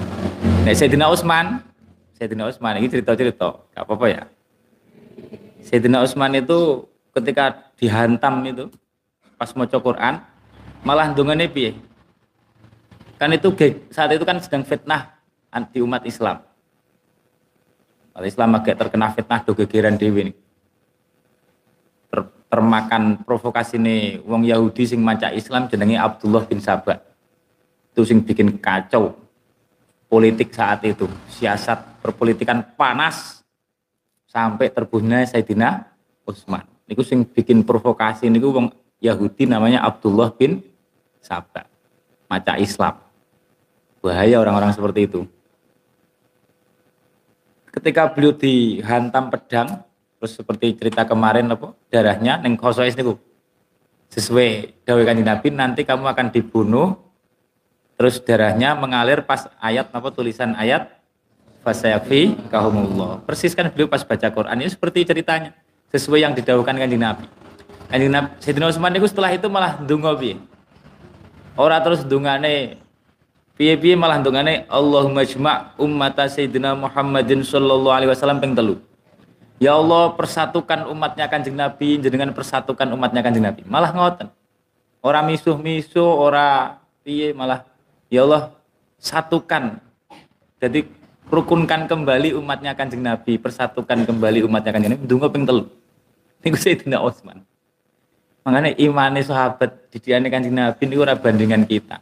Nek 0.65 0.73
Sayyidina 0.73 1.13
Utsman, 1.13 1.61
Sayyidina 2.17 2.49
Utsman 2.49 2.81
ini 2.81 2.89
cerita-cerita, 2.89 3.69
gak 3.69 3.85
apa-apa 3.85 4.05
ya. 4.09 4.23
Sayyidina 5.61 6.01
Utsman 6.01 6.33
itu 6.41 6.89
ketika 7.13 7.69
dihantam 7.77 8.41
itu 8.49 8.65
pas 9.37 9.53
mau 9.53 9.69
Quran 9.69 10.19
malah 10.81 11.13
dongane 11.13 11.47
piye? 11.47 11.77
Kan 13.17 13.33
itu 13.33 13.49
saat 13.89 14.13
itu 14.13 14.25
kan 14.25 14.37
sedang 14.41 14.61
fitnah 14.65 15.17
anti 15.49 15.81
umat 15.81 16.05
Islam. 16.05 16.41
Umat 18.13 18.25
Islam 18.25 18.49
agak 18.57 18.75
terkena 18.77 19.13
fitnah 19.13 19.41
do 19.41 19.57
gegeran 19.57 19.97
nih. 19.97 20.33
Ter, 22.09 22.19
termakan 22.49 23.21
provokasi 23.25 23.81
nih 23.81 24.21
wong 24.25 24.45
Yahudi 24.45 24.85
sing 24.85 25.01
maca 25.01 25.33
Islam 25.33 25.65
jenenge 25.69 25.97
Abdullah 25.97 26.45
bin 26.45 26.61
Sabah 26.61 27.01
itu 27.97 28.05
sing 28.05 28.21
bikin 28.21 28.61
kacau 28.61 29.17
politik 30.05 30.53
saat 30.53 30.85
itu 30.85 31.09
siasat 31.33 31.97
perpolitikan 31.97 32.61
panas 32.77 33.41
sampai 34.29 34.69
terbunuhnya 34.69 35.25
Sayyidina 35.25 35.81
Utsman 36.29 36.61
niku 36.85 37.01
sing 37.01 37.25
bikin 37.25 37.65
provokasi 37.65 38.29
niku 38.29 38.53
wong 38.53 38.69
Yahudi 38.97 39.45
namanya 39.45 39.85
Abdullah 39.85 40.33
bin 40.33 40.65
Sabah 41.21 41.67
maca 42.27 42.53
Islam. 42.57 42.97
Bahaya 44.01 44.39
orang-orang 44.39 44.71
seperti 44.71 45.09
itu. 45.09 45.21
Ketika 47.71 48.09
beliau 48.09 48.33
dihantam 48.33 49.29
pedang 49.29 49.85
terus 50.17 50.33
seperti 50.33 50.73
cerita 50.73 51.05
kemarin 51.05 51.45
apa 51.51 51.77
darahnya 51.93 52.41
neng 52.41 52.57
kosois 52.57 52.97
niku. 52.97 53.19
Sesuai 54.09 54.81
dawai 54.87 55.03
kanjeng 55.03 55.27
Nabi 55.27 55.47
nanti 55.51 55.81
kamu 55.83 56.07
akan 56.07 56.27
dibunuh. 56.31 56.97
Terus 57.97 58.21
darahnya 58.21 58.77
mengalir 58.77 59.25
pas 59.25 59.49
ayat 59.57 59.89
apa 59.89 60.09
tulisan 60.13 60.53
ayat 60.53 60.89
fasayafi 61.65 62.37
kahumullah. 62.49 63.25
Persis 63.25 63.57
kan 63.57 63.69
beliau 63.73 63.89
pas 63.89 64.01
baca 64.05 64.27
Quran 64.29 64.57
ini 64.57 64.69
seperti 64.69 65.05
ceritanya. 65.05 65.53
Sesuai 65.91 66.23
yang 66.23 66.33
didawukan 66.33 66.77
kanjeng 66.77 67.01
Nabi 67.01 67.25
kanjeng 67.87 68.11
Nabi 68.13 68.27
Sayyidina 68.39 68.65
Utsman 68.71 68.93
itu 68.95 69.07
setelah 69.07 69.31
itu 69.33 69.47
malah 69.47 69.79
ndonga 69.81 70.15
piye 70.15 70.35
ora 71.57 71.81
terus 71.81 72.03
dungane 72.03 72.77
piye-piye 73.57 73.97
malah 73.97 74.21
dungane 74.21 74.69
Allahumma 74.69 75.25
jma' 75.25 75.73
ummata 75.79 76.29
Sayyidina 76.29 76.77
Muhammadin 76.77 77.41
sallallahu 77.41 77.95
alaihi 77.95 78.11
wasallam 78.11 78.39
ping 78.43 78.53
telu 78.53 78.77
Ya 79.57 79.73
Allah 79.73 80.13
persatukan 80.13 80.85
umatnya 80.85 81.25
kanjeng 81.25 81.57
Nabi 81.57 81.97
jenengan 81.97 82.29
persatukan 82.29 82.93
umatnya 82.93 83.25
kanjeng 83.25 83.41
Nabi 83.41 83.65
malah 83.65 83.89
ngoten 83.89 84.29
orang 85.01 85.33
misuh-misuh 85.33 86.05
ora 86.05 86.77
piye 87.01 87.33
malah 87.33 87.65
Ya 88.07 88.23
Allah, 88.23 88.55
satukan. 89.03 89.83
Jadi 90.63 90.87
rukunkan 91.27 91.91
kembali 91.91 92.31
umatnya 92.39 92.71
Kanjeng 92.71 93.03
Nabi, 93.03 93.35
persatukan 93.35 94.07
kembali 94.07 94.47
umatnya 94.47 94.71
Kanjeng 94.71 94.91
Nabi. 94.95 95.03
Dungo 95.03 95.27
ping 95.27 95.43
telu. 95.43 95.67
Niku 96.39 96.55
Sayyidina 96.55 97.03
Utsman. 97.03 97.43
Makanya 98.47 98.79
imane 98.79 99.19
sahabat 99.19 99.91
didiane 99.91 100.31
Kanjeng 100.31 100.55
Nabi 100.55 100.87
niku 100.87 101.03
ora 101.03 101.19
bandingan 101.19 101.67
kita. 101.67 101.99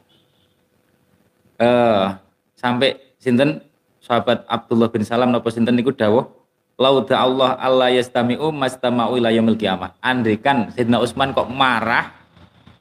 Eh 1.58 1.65
uh, 1.65 2.13
sampai 2.53 3.01
sinten 3.17 3.65
sahabat 3.97 4.45
Abdullah 4.45 4.93
bin 4.93 5.01
Salam 5.01 5.34
napa 5.34 5.49
sinten 5.49 5.73
niku 5.73 5.89
dawuh 5.89 6.29
Lauda 6.77 7.17
Allah 7.17 7.58
Allah 7.58 7.89
yastami'u 7.97 8.53
mastama'u 8.53 9.17
ila 9.17 9.34
yaumil 9.34 9.58
qiyamah. 9.58 9.97
Andaikan 9.97 10.69
Sayyidina 10.69 11.01
Utsman 11.01 11.34
kok 11.34 11.49
marah 11.49 12.13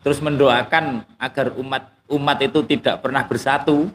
terus 0.05 0.20
mendoakan 0.20 1.00
agar 1.16 1.57
umat 1.57 1.88
umat 2.12 2.37
itu 2.44 2.61
tidak 2.68 3.00
pernah 3.00 3.24
bersatu, 3.24 3.88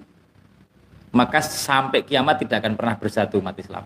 maka 1.14 1.46
sampai 1.46 2.02
kiamat 2.02 2.42
tidak 2.42 2.66
akan 2.66 2.74
pernah 2.74 2.98
bersatu 2.98 3.38
umat 3.38 3.54
Islam. 3.54 3.86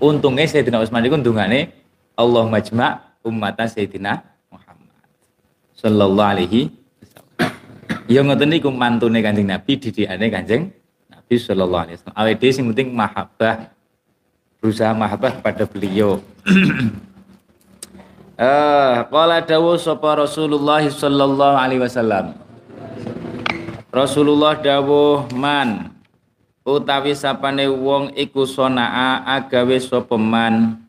Untungnya 0.00 0.48
Sayyidina 0.48 0.80
Utsman 0.80 1.04
itu 1.04 1.12
untungane 1.12 1.76
Allah 2.16 2.48
majma' 2.48 3.20
umat 3.20 3.60
Sayyidina 3.68 4.33
sallallahu 5.78 6.32
alaihi 6.38 6.70
wasallam. 6.70 7.52
Ya 8.10 8.20
ngoten 8.20 8.48
niku 8.52 8.68
mantune 8.68 9.20
Kanjeng 9.24 9.48
Nabi 9.48 9.76
didikane 9.76 10.26
Kanjeng 10.30 10.72
Nabi. 11.08 11.34
Shallallahu 11.40 11.82
Alaihi 11.88 11.96
Wasallam. 12.00 12.20
Awet 12.20 12.42
sing 12.52 12.64
penting 12.68 12.88
mahabbah, 12.92 13.72
berusaha 14.60 14.92
mahabbah 14.92 15.40
kepada 15.40 15.64
beliau. 15.64 16.20
Eh, 18.34 18.96
qala 19.14 19.46
dawu 19.46 19.78
sapa 19.78 20.26
Rasulullah 20.26 20.82
sallallahu 20.82 21.54
alaihi 21.54 21.86
wasallam. 21.86 22.34
Rasulullah 23.94 24.58
dawuh 24.58 25.30
man 25.38 25.94
utawi 26.66 27.14
sapane 27.14 27.70
wong 27.70 28.10
iku 28.18 28.42
sonaa 28.42 29.22
agawe 29.38 29.78
sapa 29.78 30.18
man 30.18 30.82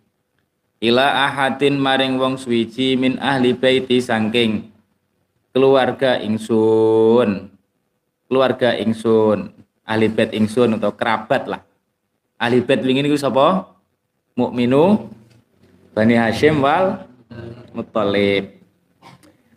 ila 0.82 1.06
ahadin 1.30 1.78
maring 1.78 2.17
wong 2.17 2.34
suwiji 2.34 2.98
min 2.98 3.21
ahli 3.21 3.54
baiti 3.54 4.02
saking 4.02 4.74
keluarga 5.56 6.20
ingsun 6.20 7.48
keluarga 8.28 8.76
ingsun 8.76 9.56
ahli 9.88 10.12
bait 10.12 10.36
ingsun 10.36 10.76
atau 10.76 10.91
kerabat 10.91 11.48
lah 11.48 11.62
ahli 12.36 12.60
bait 12.60 12.84
wingi 12.84 13.08
niku 13.08 13.15
sapa 13.15 13.72
mukminu 14.36 15.15
Bani 15.96 16.20
Hashim 16.20 16.60
wal 16.60 17.08
Muthalib. 17.72 18.60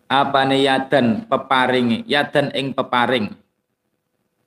Apane 0.07 0.63
yadan 0.63 1.27
peparing, 1.27 2.07
yadan 2.07 2.55
ing 2.55 2.71
peparing. 2.71 3.35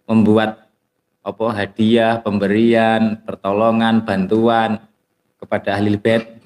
Membuat 0.08 0.72
apa 1.20 1.46
hadiah, 1.52 2.24
pemberian, 2.24 3.20
pertolongan, 3.28 4.08
bantuan 4.08 4.80
kepada 5.36 5.76
ahli 5.76 6.00
bait. 6.00 6.40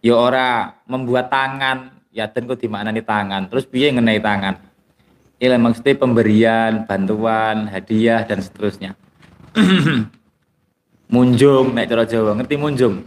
Ya 0.00 0.16
ora 0.16 0.80
membuat 0.88 1.28
tangan, 1.28 1.93
yadan 2.14 2.46
kok 2.46 2.62
dimaknani 2.62 3.02
tangan. 3.02 3.50
Terus 3.50 3.66
piye 3.66 3.90
ngenai 3.90 4.22
tangan? 4.22 4.54
Ini 5.42 5.58
maksudnya 5.58 5.98
pemberian, 5.98 6.86
bantuan, 6.86 7.66
hadiah 7.66 8.22
dan 8.22 8.38
seterusnya. 8.38 8.94
munjung 11.12 11.74
nek 11.74 11.90
cara 11.90 12.06
Jawa, 12.06 12.38
ngerti 12.38 12.54
munjung? 12.54 13.02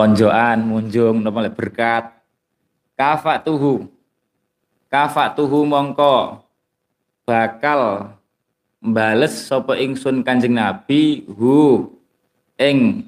tonjoan 0.00 0.64
munjung 0.64 1.20
napa 1.20 1.44
berkat 1.52 2.08
kafa 2.96 3.36
tuhu 3.44 3.84
kafa 4.88 5.28
tuhu 5.36 5.68
mongko 5.68 6.40
bakal 7.28 8.14
mbales 8.80 9.44
sapa 9.44 9.76
ingsun 9.76 10.24
Kanjeng 10.24 10.56
Nabi 10.56 11.28
hu 11.28 11.84
ing 12.56 13.04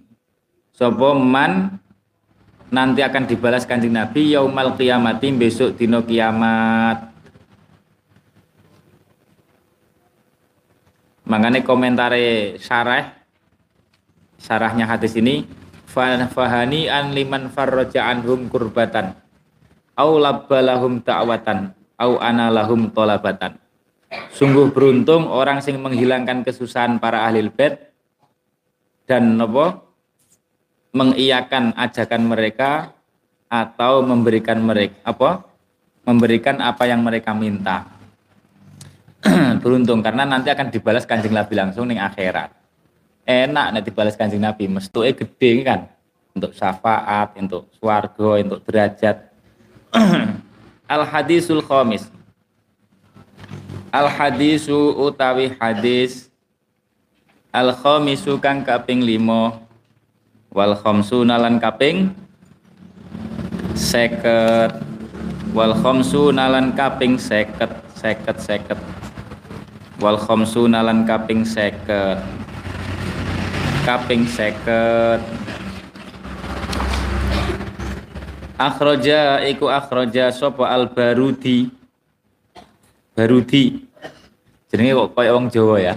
sapa 0.77 1.17
man 1.17 1.81
nanti 2.73 3.05
akan 3.05 3.29
dibalas 3.29 3.69
Kanjeng 3.69 3.93
Nabi 3.93 4.33
yaumal 4.33 4.75
kiamati 4.75 5.29
besok 5.37 5.77
dino 5.77 6.01
kiamat. 6.01 7.13
Makanya 11.29 11.61
komentare 11.63 12.57
syarah 12.59 13.23
syarahnya 14.43 14.91
hadis 14.91 15.15
ini 15.15 15.47
fahani 15.87 16.91
an 16.91 17.15
liman 17.15 17.53
farraja 17.53 18.11
anhum 18.11 18.51
kurbatan 18.51 19.15
au 19.95 20.19
labbalahum 20.19 20.99
ta'watan 21.05 21.71
au 22.01 22.19
analahum 22.19 22.91
tolabatan 22.91 23.55
sungguh 24.35 24.75
beruntung 24.75 25.31
orang 25.31 25.63
sing 25.63 25.79
menghilangkan 25.79 26.43
kesusahan 26.43 26.99
para 26.99 27.23
ahli 27.23 27.47
bait 27.53 27.95
dan 29.07 29.39
nopo 29.39 29.92
mengiyakan 30.93 31.73
ajakan 31.75 32.23
mereka 32.29 32.93
atau 33.49 34.05
memberikan 34.05 34.61
mereka 34.61 34.97
apa? 35.05 35.53
memberikan 36.03 36.59
apa 36.59 36.83
yang 36.91 37.01
mereka 37.03 37.31
minta. 37.31 37.87
Beruntung 39.63 40.03
karena 40.03 40.27
nanti 40.27 40.51
akan 40.51 40.75
dibalas 40.75 41.07
kanjeng 41.07 41.31
Nabi 41.31 41.55
langsung 41.55 41.87
ning 41.87 42.03
akhirat. 42.03 42.51
Enak 43.23 43.67
nanti 43.71 43.95
balas 43.95 44.19
kanjeng 44.19 44.43
Nabi 44.43 44.67
mestuke 44.67 45.15
gede 45.15 45.63
kan? 45.63 45.87
Untuk 46.35 46.59
syafaat 46.59 47.39
untuk 47.39 47.71
swargo 47.79 48.35
untuk 48.35 48.67
derajat. 48.67 49.31
Al 50.95 51.07
hadisul 51.07 51.63
khamis. 51.63 52.11
Al 53.95 54.11
hadisu 54.11 55.07
utawi 55.07 55.55
hadis. 55.55 56.27
Al 57.55 57.71
khamisu 57.79 58.43
kang 58.43 58.67
kaping 58.67 59.07
limo 59.07 59.63
wal 60.53 60.77
khamsuna 60.77 61.41
lan 61.41 61.57
kaping. 61.59 62.13
Seket. 63.73 64.77
Wal 65.57 65.73
khamsuna 65.77 66.49
lan 66.49 66.77
kaping 66.77 67.17
seket 67.21 67.73
seket 67.97 68.37
seket. 68.41 68.81
Wal 70.01 70.21
khamsuna 70.21 70.85
lan 70.85 71.09
kaping 71.09 71.45
seket. 71.45 72.21
Kaping 73.85 74.29
seket. 74.29 75.21
Akhroja 78.61 79.43
iku 79.43 79.67
akhroja 79.73 80.31
sopo 80.31 80.63
al 80.69 80.93
barudi. 80.93 81.73
Barudi 83.13 83.85
jenenge 84.73 84.97
kok 84.97 85.13
kaya 85.13 85.37
wong 85.37 85.53
Jawa 85.53 85.77
ya? 85.85 85.95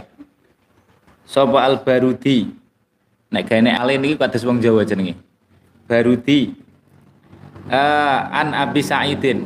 Sopo 1.24 1.56
al 1.56 1.80
barudi 1.80 2.65
nek 3.36 3.52
gaene 3.52 3.76
alin 3.76 4.08
iki 4.08 4.16
kados 4.16 4.48
wong 4.48 4.64
Jawa 4.64 4.88
jenenge 4.88 5.20
barudi 5.92 6.56
uh, 7.68 8.20
an 8.32 8.56
abi 8.56 8.80
saidin 8.80 9.44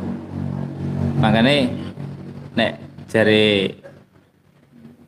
makane 1.18 1.74
nek 2.54 2.72
jare 3.10 3.74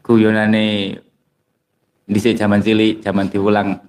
guyonane 0.01 0.97
di 2.11 2.19
zaman 2.19 2.59
cilik, 2.59 2.99
zaman 2.99 3.31
diulang. 3.31 3.79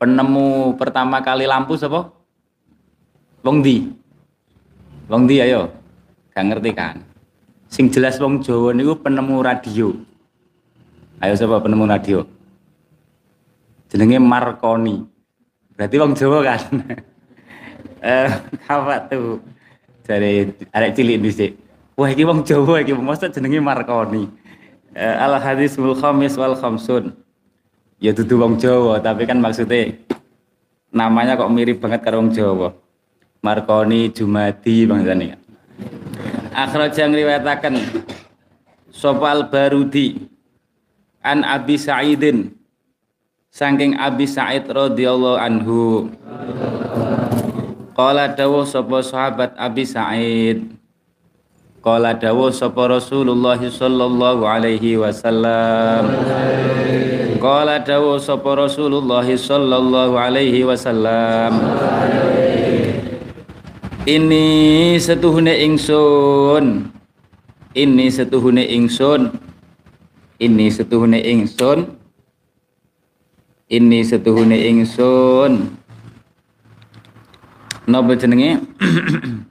Penemu 0.00 0.72
pertama 0.80 1.20
kali 1.20 1.44
lampu 1.44 1.76
siapa? 1.76 2.08
Wong 3.44 3.60
di. 3.60 3.84
Wong 5.12 5.28
di 5.28 5.44
ayo. 5.44 5.68
Gak 6.32 6.48
ngerti 6.48 6.70
kan? 6.72 7.04
Sing 7.68 7.92
jelas 7.92 8.16
wong 8.16 8.40
Jawa 8.40 8.72
niku 8.72 8.96
penemu 8.96 9.44
radio. 9.44 9.92
Ayo 11.20 11.36
siapa 11.36 11.60
penemu 11.60 11.84
radio? 11.84 12.24
Jenenge 13.90 14.18
Marconi. 14.22 15.02
Berarti 15.74 15.96
wong 15.98 16.12
Jawa 16.14 16.38
kan? 16.46 16.60
eh, 18.06 18.30
apa 18.70 18.94
tuh? 19.10 19.42
Dari 20.06 20.50
arek 20.70 20.94
cilik 20.94 21.18
dhisik. 21.18 21.52
Wah 21.98 22.08
iki 22.10 22.22
wong 22.22 22.46
Jawa 22.46 22.80
iki 22.80 22.94
mosok 22.94 23.34
jenenge 23.34 23.58
Marconi. 23.58 24.30
Eh, 24.90 25.14
al 25.14 25.38
hadisul 25.38 25.94
khamis 25.94 26.34
wal 26.34 26.58
khamsun 26.58 27.14
ya 28.02 28.10
dudu 28.16 28.42
wong 28.42 28.58
Jawa 28.58 28.98
tapi 28.98 29.22
kan 29.22 29.38
maksudnya 29.38 29.94
namanya 30.90 31.38
kok 31.38 31.52
mirip 31.52 31.78
banget 31.78 32.02
karo 32.02 32.18
wong 32.18 32.34
Jawa 32.34 32.74
Marconi 33.38 34.10
Jumadi 34.10 34.88
bangsane 34.88 35.38
akhraja 36.50 37.06
ngriwayataken 37.06 38.02
sapa 38.90 39.26
al 39.30 39.46
barudi 39.46 40.26
an 41.22 41.46
Abi 41.46 41.78
Sa'idin 41.78 42.50
saking 43.50 43.98
Abi 43.98 44.30
Sa'id 44.30 44.70
radhiyallahu 44.70 45.38
anhu. 45.38 46.06
Qala 47.98 48.30
dawuh 48.32 48.62
sapa 48.62 49.02
sahabat 49.02 49.58
Abi 49.58 49.82
Sa'id. 49.82 50.70
Qala 51.82 52.14
dawuh 52.14 52.54
sapa 52.54 52.86
Rasulullah 52.86 53.58
sallallahu 53.58 54.46
alaihi 54.46 54.96
wasallam. 54.96 56.14
Qala 57.40 57.80
dawu 57.82 58.20
sapa 58.20 58.52
Rasulullah 58.52 59.24
sallallahu 59.24 60.14
alaihi 60.14 60.60
wasallam. 60.60 61.56
Ini 64.04 64.46
setuhune 65.00 65.56
ingsun. 65.64 66.92
Ini 67.72 68.06
setuhune 68.12 68.60
ingsun. 68.60 69.32
Ini 70.36 70.66
setuhune 70.68 71.16
ingsun 71.24 71.99
Ini 73.70 74.02
setuhune 74.02 74.58
ingsun. 74.66 75.78
Napa 77.86 78.18
jenenge? 78.18 78.66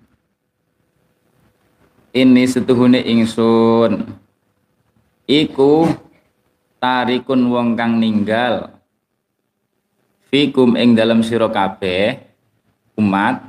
Ini 2.28 2.44
setuhune 2.44 3.00
ingsun. 3.00 4.12
Iku 5.24 5.88
tarikun 6.84 7.48
wong 7.48 7.80
kang 7.80 7.96
ninggal. 7.96 8.76
Fikum 10.28 10.76
ing 10.76 11.00
dalam 11.00 11.24
sira 11.24 11.48
kabeh 11.48 12.20
umat. 13.00 13.40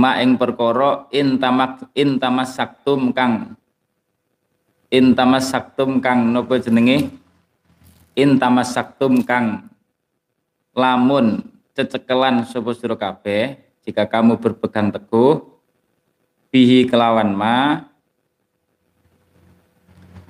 Ma 0.00 0.16
ing 0.24 0.40
perkara 0.40 1.12
intamak 1.12 2.48
saktum 2.48 3.12
kang 3.12 3.52
intamas 4.88 5.52
saktum 5.52 6.02
kang 6.02 6.32
napa 6.32 6.56
jenenge 6.56 7.19
intamas 8.20 8.76
saktum 8.76 9.24
kang 9.24 9.72
lamun 10.76 11.40
cecekelan 11.72 12.44
sapa 12.44 12.70
sira 12.76 12.94
kabeh 12.94 13.56
jika 13.82 14.04
kamu 14.04 14.36
berpegang 14.36 14.92
teguh 14.92 15.40
bihi 16.52 16.84
kelawan 16.84 17.32
ma 17.32 17.88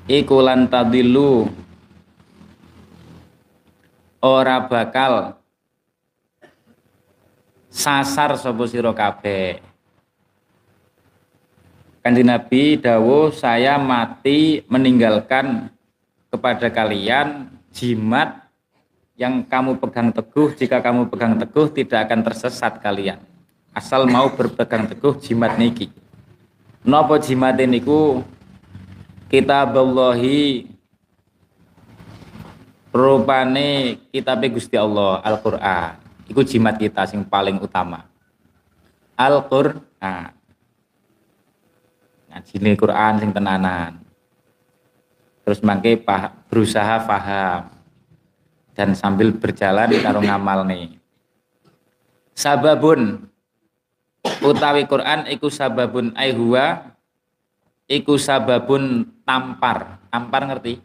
iku 0.06 0.38
lan 0.38 0.70
tadilu 0.70 1.50
ora 4.22 4.62
bakal 4.64 5.40
sasar 7.70 8.34
sapa 8.36 8.64
sira 8.66 8.92
kabeh. 8.92 9.62
Kanjeng 12.00 12.32
Nabi 12.32 12.80
dawuh 12.80 13.28
saya 13.28 13.76
mati 13.76 14.64
meninggalkan 14.72 15.68
kepada 16.32 16.72
kalian 16.72 17.59
jimat 17.80 18.44
yang 19.16 19.40
kamu 19.40 19.80
pegang 19.80 20.12
teguh 20.12 20.52
jika 20.52 20.84
kamu 20.84 21.08
pegang 21.08 21.40
teguh 21.40 21.72
tidak 21.72 22.08
akan 22.08 22.20
tersesat 22.20 22.76
kalian. 22.84 23.16
Asal 23.72 24.04
mau 24.04 24.28
berpegang 24.28 24.84
teguh 24.84 25.16
jimat 25.16 25.56
niki. 25.56 25.88
Nopo 26.84 27.16
jimat 27.16 27.56
niku? 27.56 28.20
Kitaballahi 29.32 30.66
rupane 32.90 33.96
kitab 34.12 34.42
Gusti 34.52 34.76
Allah 34.76 35.22
Al-Qur'an. 35.24 35.96
Iku 36.28 36.44
jimat 36.44 36.76
kita 36.76 37.08
sing 37.08 37.24
paling 37.24 37.62
utama. 37.62 38.04
Al-Qur'an. 39.16 40.36
Ngaji 42.30 42.74
Quran 42.78 43.12
sing 43.18 43.30
tenanan 43.34 44.09
terus 45.50 45.66
mangke 45.66 45.98
berusaha 46.46 47.02
paham. 47.10 47.74
Dan 48.70 48.94
sambil 48.94 49.34
berjalan 49.34 49.90
karo 49.98 50.22
ngamal 50.22 50.62
nih. 50.62 50.94
Sababun 52.38 53.26
utawi 54.46 54.86
Quran 54.86 55.26
iku 55.26 55.50
sababun 55.50 56.14
aihuwa 56.14 56.94
iku 57.90 58.14
sababun 58.14 59.10
tampar. 59.26 59.98
Tampar 60.06 60.46
ngerti? 60.54 60.78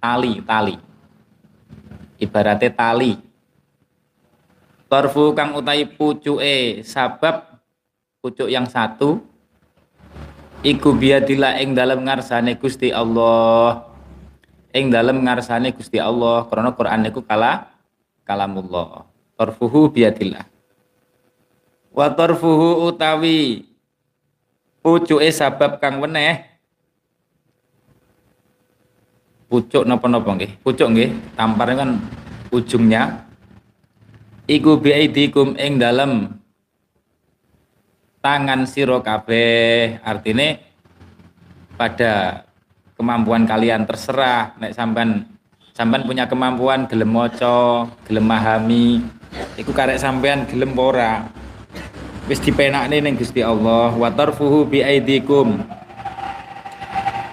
Tali 0.00 0.40
tali. 0.40 0.80
Ibaratnya 2.16 2.72
tali. 2.72 3.20
Torfu 4.88 5.36
kang 5.36 5.60
utai 5.60 5.84
pucuke 5.84 6.80
sabab 6.80 7.60
pucuk 8.24 8.48
yang 8.48 8.64
satu 8.64 9.20
iku 10.64 10.96
biadillah 10.96 11.60
ing 11.60 11.76
dalam 11.76 12.00
ngarsane 12.00 12.56
Gusti 12.56 12.88
Allah 12.88 13.95
ing 14.76 14.92
dalam 14.92 15.24
ngarsane 15.24 15.72
Gusti 15.72 15.96
Allah 15.96 16.44
karena 16.52 16.76
Quran 16.76 17.00
niku 17.08 17.24
kala 17.24 17.72
kalamullah. 18.28 19.08
Tarfuhu 19.36 19.88
biadillah 19.88 20.56
wa 21.96 22.12
tarfuhu 22.12 22.92
utawi 22.92 23.64
pucuke 24.84 25.26
sabab 25.32 25.80
kang 25.80 25.98
weneh. 26.04 26.44
Pucuk 29.46 29.86
napa-napa 29.86 30.36
nggih? 30.36 30.52
Pucuk 30.60 30.92
nggih 30.92 31.10
tampar 31.38 31.72
kan 31.72 31.96
ujungnya. 32.52 33.24
Iku 34.46 34.78
biaidikum 34.78 35.58
ing 35.58 35.78
dalam 35.78 36.38
tangan 38.20 38.66
siro 38.66 39.02
kabeh. 39.02 40.02
Artinya 40.02 40.58
pada 41.78 42.45
kemampuan 42.96 43.44
kalian 43.44 43.84
terserah. 43.84 44.56
Nek 44.58 44.72
sampan 44.72 45.28
sampan 45.76 46.08
punya 46.08 46.24
kemampuan 46.24 46.88
gelem 46.88 47.12
maca 47.12 47.86
gelem 48.08 48.24
memahami. 48.24 49.04
Iku 49.60 49.70
karek 49.76 50.00
sampean 50.00 50.48
gelem 50.48 50.72
ora? 50.74 51.28
Wis 52.26 52.42
dipenakne 52.42 52.98
ning 52.98 53.14
Gusti 53.14 53.44
Allah. 53.44 53.92
Wa 53.94 54.10
tarfuhu 54.10 54.66
bi 54.66 54.82
aidikum. 54.82 55.62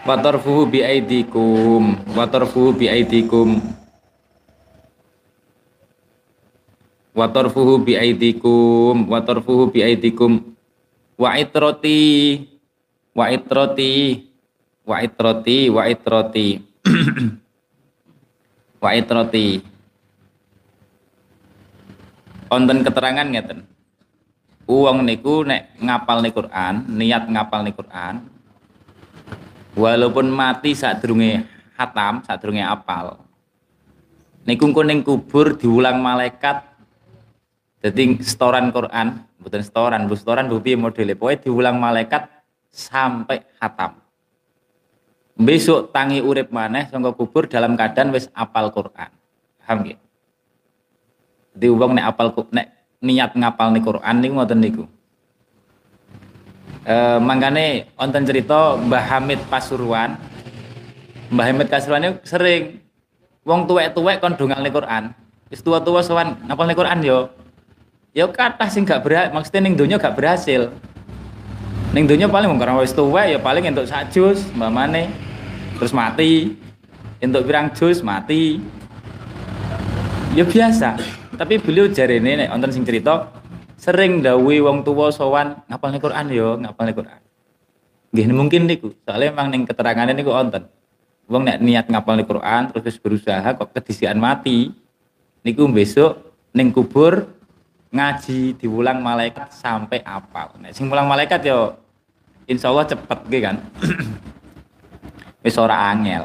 Wa 0.04 0.20
tarfuhu 0.20 0.68
bi 0.70 0.84
aidikum. 0.84 1.98
Wa 2.14 2.28
tarfuhu 2.28 2.76
bi 2.76 2.86
aidikum. 2.92 3.64
Wa 7.16 7.26
tarfuhu 7.32 7.82
bi 7.82 7.94
aidikum. 7.98 8.96
Wa 9.08 9.20
tarfuhu 9.24 9.72
bi 9.72 9.80
aidikum. 9.82 10.54
Wa 11.18 11.40
itroti 11.40 12.02
wa 13.14 13.30
itroti 13.30 13.94
wa 14.84 15.00
itroti 15.00 15.72
wa 15.72 15.88
itroti 15.88 16.60
wa 18.84 18.90
itroti 18.92 19.64
wonten 22.52 22.86
keterangan 22.86 23.28
ngeten. 23.28 23.60
Uang 24.64 25.04
niku 25.04 25.44
nek 25.44 25.76
ngapal 25.76 26.24
nih 26.24 26.32
Quran 26.32 26.88
niat 26.88 27.28
ngapal 27.28 27.68
nih 27.68 27.76
Quran 27.76 28.24
walaupun 29.76 30.32
mati 30.32 30.72
saat 30.72 31.04
durunge 31.04 31.44
hatam 31.76 32.24
saat 32.24 32.40
durunge 32.40 32.64
apal 32.64 33.20
niku 34.48 34.72
kuning 34.72 35.04
kubur 35.04 35.60
diulang 35.60 36.00
malaikat 36.00 36.64
jadi 37.84 38.24
setoran 38.24 38.72
Quran 38.72 39.28
bukan 39.44 39.62
setoran 39.64 40.08
bu 40.08 40.16
setoran 40.16 40.48
bu 40.48 40.64
piye 40.64 40.80
modele. 40.80 41.20
Diulang 41.20 41.76
malaikat 41.76 42.32
sampai 42.72 43.44
hatam 43.60 44.03
besok 45.34 45.90
tangi 45.90 46.22
urip 46.22 46.54
maneh 46.54 46.90
sangka 46.90 47.14
kubur 47.18 47.50
dalam 47.50 47.74
keadaan 47.74 48.14
wis 48.14 48.30
apal 48.38 48.70
Quran. 48.70 49.10
Paham 49.64 49.78
nggih? 49.82 49.98
Di 51.54 51.68
wong 51.70 51.98
nek 51.98 52.06
apal 52.14 52.34
nek 52.54 52.68
niat 53.02 53.34
ngapal 53.38 53.74
nih 53.74 53.84
Quran 53.84 54.16
niku 54.22 54.34
ngoten 54.38 54.60
niku. 54.62 54.84
E, 56.84 56.96
mangkane 57.22 57.90
wonten 57.98 58.24
cerita 58.26 58.78
Mbah 58.78 59.04
Hamid 59.10 59.42
Pasuruan. 59.50 60.18
Mbah 61.34 61.46
Hamid 61.50 61.68
Pasuruan 61.70 62.20
sering 62.26 62.82
wong 63.46 63.66
tuwek-tuwek 63.66 64.22
kon 64.22 64.38
nih 64.62 64.74
Quran. 64.74 65.04
Wis 65.50 65.62
tua-tua 65.62 66.02
sowan 66.02 66.38
nih 66.70 66.78
Quran 66.78 67.00
yo? 67.06 67.20
Ya 68.14 68.30
kata 68.30 68.70
sing 68.70 68.86
gak 68.86 69.02
berhasil 69.02 69.34
maksudnya 69.34 69.62
ning 69.66 69.74
dunia 69.74 69.98
gak 69.98 70.14
berhasil 70.14 70.70
ning 71.94 72.10
dunia 72.10 72.26
paling 72.26 72.50
mung 72.50 72.58
karena 72.58 72.82
wis 72.82 72.92
tuwa 72.92 73.24
ya 73.30 73.38
paling 73.38 73.70
untuk 73.70 73.86
sajus 73.86 74.50
mbamane 74.58 75.14
terus 75.78 75.94
mati. 75.94 76.58
Untuk 77.24 77.48
pirang 77.48 77.72
jus 77.72 78.04
mati. 78.04 78.60
Ya 80.36 80.44
biasa. 80.44 81.00
Tapi 81.40 81.56
beliau 81.56 81.88
jari 81.88 82.20
ini 82.20 82.44
nek 82.44 82.52
wonten 82.52 82.72
sing 82.76 82.84
cerita 82.84 83.32
sering 83.80 84.20
dawi 84.20 84.60
wong 84.60 84.84
tua 84.84 85.08
sowan 85.08 85.60
ngapal 85.72 85.96
Quran 86.04 86.26
yo 86.32 86.60
ya, 86.60 86.68
ngapal 86.68 86.92
Quran. 86.92 87.22
Nggih 88.12 88.28
mungkin 88.36 88.62
niku. 88.68 88.92
Soalnya 89.08 89.32
emang 89.32 89.56
ning 89.56 89.64
keterangan 89.64 90.12
niku 90.12 90.36
wonten. 90.36 90.68
Wong 91.32 91.48
nek 91.48 91.64
niat 91.64 91.88
ngapal 91.88 92.20
Quran 92.28 92.76
terus 92.76 93.00
berusaha 93.00 93.56
kok 93.56 93.72
kedisian 93.72 94.20
mati 94.20 94.76
niku 95.48 95.64
besok 95.72 96.20
ning 96.52 96.76
kubur 96.76 97.24
ngaji 97.92 98.60
diulang 98.60 99.00
malaikat 99.00 99.48
sampai 99.56 100.04
apal. 100.04 100.60
Nek 100.60 100.76
sing 100.76 100.92
malaikat 100.92 101.40
yo 101.48 101.83
insya 102.48 102.72
Allah 102.72 102.88
cepet 102.88 103.20
gitu 103.30 103.42
kan. 103.44 103.56
wis 105.44 105.60
ora 105.60 105.92
angel. 105.92 106.24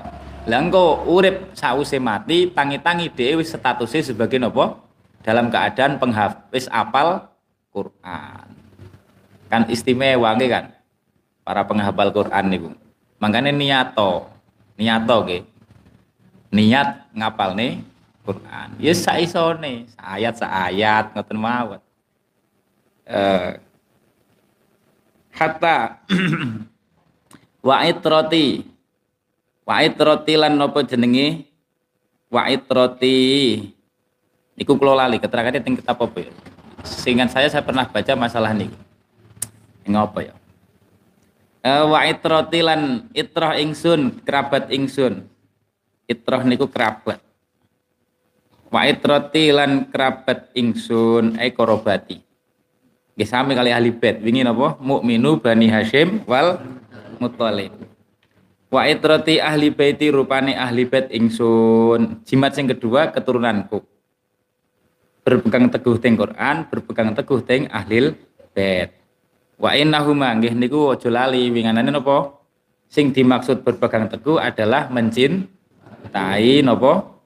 Lah 0.49 0.59
engko 0.65 1.05
urip 1.05 1.53
sause 1.53 2.01
mati 2.01 2.49
tangi-tangi 2.49 3.13
dhewe 3.13 3.45
wis 3.45 3.53
statusnya 3.53 4.01
sebagai 4.15 4.41
nopo? 4.41 4.81
Dalam 5.21 5.53
keadaan 5.53 6.01
penghafis 6.01 6.71
apal 6.73 7.29
Quran. 7.75 8.47
Kan 9.51 9.69
istimewa 9.69 10.33
nggih 10.39 10.49
kan? 10.49 10.65
Para 11.45 11.67
penghafal 11.69 12.09
Quran 12.15 12.45
niku. 12.49 12.71
Makanya 13.21 13.53
niato, 13.53 14.31
niato 14.79 15.27
nggih. 15.27 15.43
Niat 16.49 17.13
ngapal 17.13 17.53
nih 17.53 17.85
Quran. 18.25 18.69
Ya 18.81 18.95
saisone, 18.97 19.85
ayat 20.01 20.41
ayat 20.41 21.13
ngoten 21.13 21.37
mawon. 21.37 21.81
Eh 23.05 23.68
hatta. 25.39 26.03
Wa 27.63 27.87
itrati 27.87 28.67
wa 29.63 29.83
itrati 29.83 30.35
lan 30.35 30.59
napa 30.59 30.83
jenenge? 30.83 31.47
Wa 32.29 32.51
itrati 32.51 33.17
niku 34.59 34.75
kula 34.75 35.07
lali 35.07 35.23
keterangannya 35.23 35.63
teng 35.63 35.79
kitab 35.79 35.99
apa 36.03 36.19
ya? 36.19 36.33
Seingat 36.83 37.35
saya 37.35 37.51
saya 37.51 37.63
pernah 37.63 37.87
baca 37.87 38.13
masalah 38.15 38.55
ini 38.55 38.71
ngopo 39.89 40.21
ya? 40.21 40.35
Uh, 41.65 41.91
wa 41.91 42.07
itrati 42.07 42.61
lan 42.63 43.11
itrah 43.17 43.59
ingsun 43.59 44.23
kerabat 44.23 44.71
ingsun. 44.71 45.27
Itrah 46.09 46.47
niku 46.47 46.71
kerabat. 46.71 47.21
Wa 48.69 48.85
itrati 48.85 49.51
lan 49.51 49.89
kerabat 49.89 50.53
ingsun 50.53 51.41
ai 51.41 51.53
korobati 51.53 52.28
nggih 53.19 53.27
sami 53.27 53.59
kali 53.59 53.75
ahli 53.75 53.91
bait. 53.91 54.23
Wingi 54.23 54.47
napa? 54.47 54.79
Mukminu 54.79 55.43
bani 55.43 55.67
Hashim 55.67 56.23
wal 56.23 56.63
Muthalib 57.19 57.75
wa 58.69 58.85
itrati 58.85 59.41
ahli 59.41 59.73
baiti 59.73 60.13
rupane 60.13 60.55
ahli 60.55 60.85
bait 60.85 61.09
ingsun. 61.11 62.23
Jimat 62.25 62.55
sing 62.55 62.69
kedua 62.69 63.11
keturunanku. 63.13 63.81
Berpegang 65.25 65.69
teguh 65.69 65.99
teng 66.01 66.17
Quran 66.17 66.57
berpegang 66.69 67.13
teguh 67.13 67.41
teng 67.45 67.69
ahli 67.69 68.15
bait. 68.53 68.95
Wa 69.59 69.75
innahuma 69.75 70.33
nggih 70.39 70.55
niku 70.55 70.95
aja 70.95 71.11
lali. 71.11 71.51
Winganane 71.51 71.91
napa? 71.91 72.39
Sing 72.89 73.13
dimaksud 73.13 73.67
berpegang 73.67 74.09
teguh 74.09 74.41
adalah 74.41 74.89
mencintai 74.89 76.65
nopo 76.65 77.19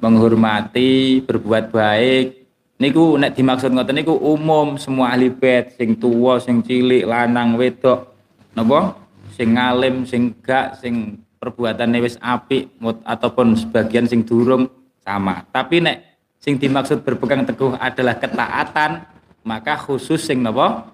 menghormati, 0.00 1.20
berbuat 1.20 1.74
baik. 1.74 2.39
Niku 2.80 3.20
nek 3.20 3.36
dimaksud 3.36 3.76
ngoten 3.76 4.00
niku 4.00 4.16
umum 4.16 4.80
semua 4.80 5.12
ahli 5.12 5.28
bait, 5.28 5.76
sing 5.76 6.00
tua, 6.00 6.40
sing 6.40 6.64
cilik, 6.64 7.04
lanang, 7.04 7.60
wedok, 7.60 8.08
napa? 8.56 8.96
Sing 9.36 9.52
ngalim, 9.52 10.08
sing 10.08 10.32
gak, 10.40 10.80
sing 10.80 11.20
perbuatan 11.36 11.92
wis 12.00 12.16
apik 12.24 12.72
ataupun 13.04 13.52
sebagian 13.52 14.08
sing 14.08 14.24
durung 14.24 14.64
sama. 15.04 15.44
Tapi 15.52 15.84
nek 15.84 15.96
sing 16.40 16.56
dimaksud 16.56 17.04
berpegang 17.04 17.44
teguh 17.44 17.76
adalah 17.76 18.16
ketaatan, 18.16 19.04
maka 19.44 19.76
khusus 19.76 20.24
sing 20.24 20.40
napa? 20.40 20.88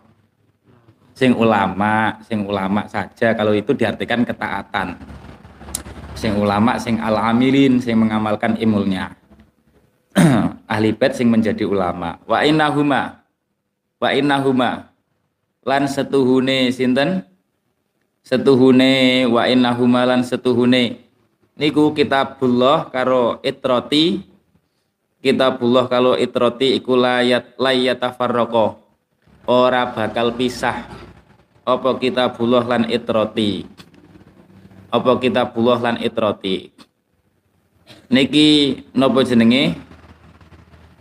sing 1.16 1.32
ulama, 1.32 2.20
sing 2.28 2.44
ulama 2.44 2.84
saja 2.84 3.32
kalau 3.32 3.56
itu 3.56 3.72
diartikan 3.72 4.20
ketaatan. 4.20 5.00
Sing 6.12 6.36
ulama, 6.36 6.76
sing 6.76 7.00
al-amilin, 7.00 7.80
sing 7.80 7.96
mengamalkan 7.96 8.56
imulnya. 8.60 9.16
Ahli 10.72 10.96
bait 10.96 11.12
sing 11.12 11.28
menjadi 11.28 11.68
ulama. 11.68 12.16
Wa 12.24 12.42
innahuma 12.42 13.20
wa 14.00 14.08
innahuma 14.12 14.88
lan 15.62 15.84
setuhune 15.88 16.72
sinten? 16.72 17.24
Setuhune 18.26 19.24
wa 19.30 19.46
innahuma 19.46 20.02
lan 20.02 20.26
setuhune. 20.26 20.98
Niku 21.56 21.94
kitabullah 21.94 22.90
karo 22.90 23.38
itroti. 23.44 24.24
Kitabullah 25.22 25.90
kalau 25.90 26.14
itroti 26.14 26.76
iku 26.78 26.94
layat 26.94 27.54
layatafarraqa 27.58 28.78
ora 29.46 29.82
bakal 29.94 30.34
pisah. 30.34 30.86
Apa 31.66 31.98
kitabullah 31.98 32.62
lan 32.62 32.82
itroti? 32.86 33.66
Apa 34.90 35.18
kitabullah 35.18 35.82
lan 35.82 35.96
itroti? 35.98 36.70
Niki 38.06 38.78
nopo 38.94 39.22
jenenge 39.26 39.74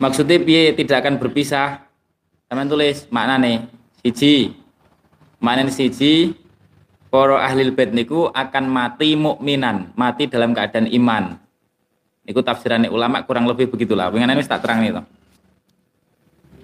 maksudnya 0.06 0.38
piye? 0.38 0.78
Tidak 0.78 0.98
akan 1.02 1.18
berpisah. 1.18 1.82
Teman 2.46 2.70
tulis 2.70 3.10
maknane 3.10 3.66
siji. 4.06 4.54
Maknane 5.42 5.74
siji 5.74 6.38
para 7.10 7.42
ahli 7.42 7.66
bait 7.74 7.90
niku 7.90 8.30
akan 8.30 8.70
mati 8.70 9.18
mukminan 9.18 9.90
mati 9.98 10.30
dalam 10.30 10.54
keadaan 10.54 10.86
iman. 10.94 11.42
Niku 12.26 12.46
tafsirannya 12.46 12.94
ulama 12.94 13.26
kurang 13.26 13.50
lebih 13.50 13.74
begitulah. 13.74 14.14
Pengen 14.14 14.30
ini 14.30 14.46
tak 14.46 14.62
terang 14.62 14.86
nih 14.86 15.02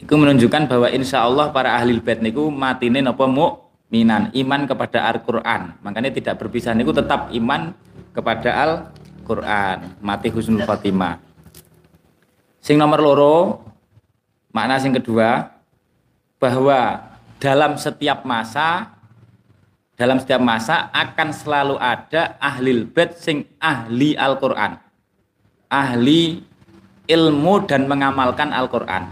itu 0.01 0.17
menunjukkan 0.17 0.65
bahwa 0.65 0.89
insya 0.89 1.21
Allah 1.21 1.53
para 1.53 1.77
ahli 1.77 2.01
bait 2.01 2.25
niku 2.25 2.49
matine 2.49 3.05
nopo 3.05 3.29
mu 3.29 3.47
minan 3.93 4.33
iman 4.33 4.65
kepada 4.65 5.05
Al-Qur'an. 5.13 5.77
Makanya 5.85 6.09
tidak 6.09 6.41
berpisah 6.41 6.73
niku 6.73 6.89
tetap 6.89 7.29
iman 7.29 7.77
kepada 8.09 8.49
Al-Qur'an. 8.65 10.01
Mati 10.01 10.33
husnul 10.33 10.65
khotimah. 10.65 11.21
Sing 12.61 12.77
nomor 12.77 13.01
loro 13.01 13.35
makna 14.53 14.77
sing 14.77 14.93
kedua 14.93 15.49
bahwa 16.37 17.09
dalam 17.41 17.75
setiap 17.75 18.21
masa 18.21 18.93
dalam 19.97 20.21
setiap 20.21 20.41
masa 20.41 20.89
akan 20.93 21.29
selalu 21.33 21.75
ada 21.81 22.37
ahli 22.37 22.85
bait 22.85 23.17
sing 23.17 23.49
ahli 23.57 24.13
Al-Qur'an. 24.13 24.77
Ahli 25.67 26.41
ilmu 27.09 27.65
dan 27.65 27.89
mengamalkan 27.89 28.53
Al-Qur'an. 28.53 29.09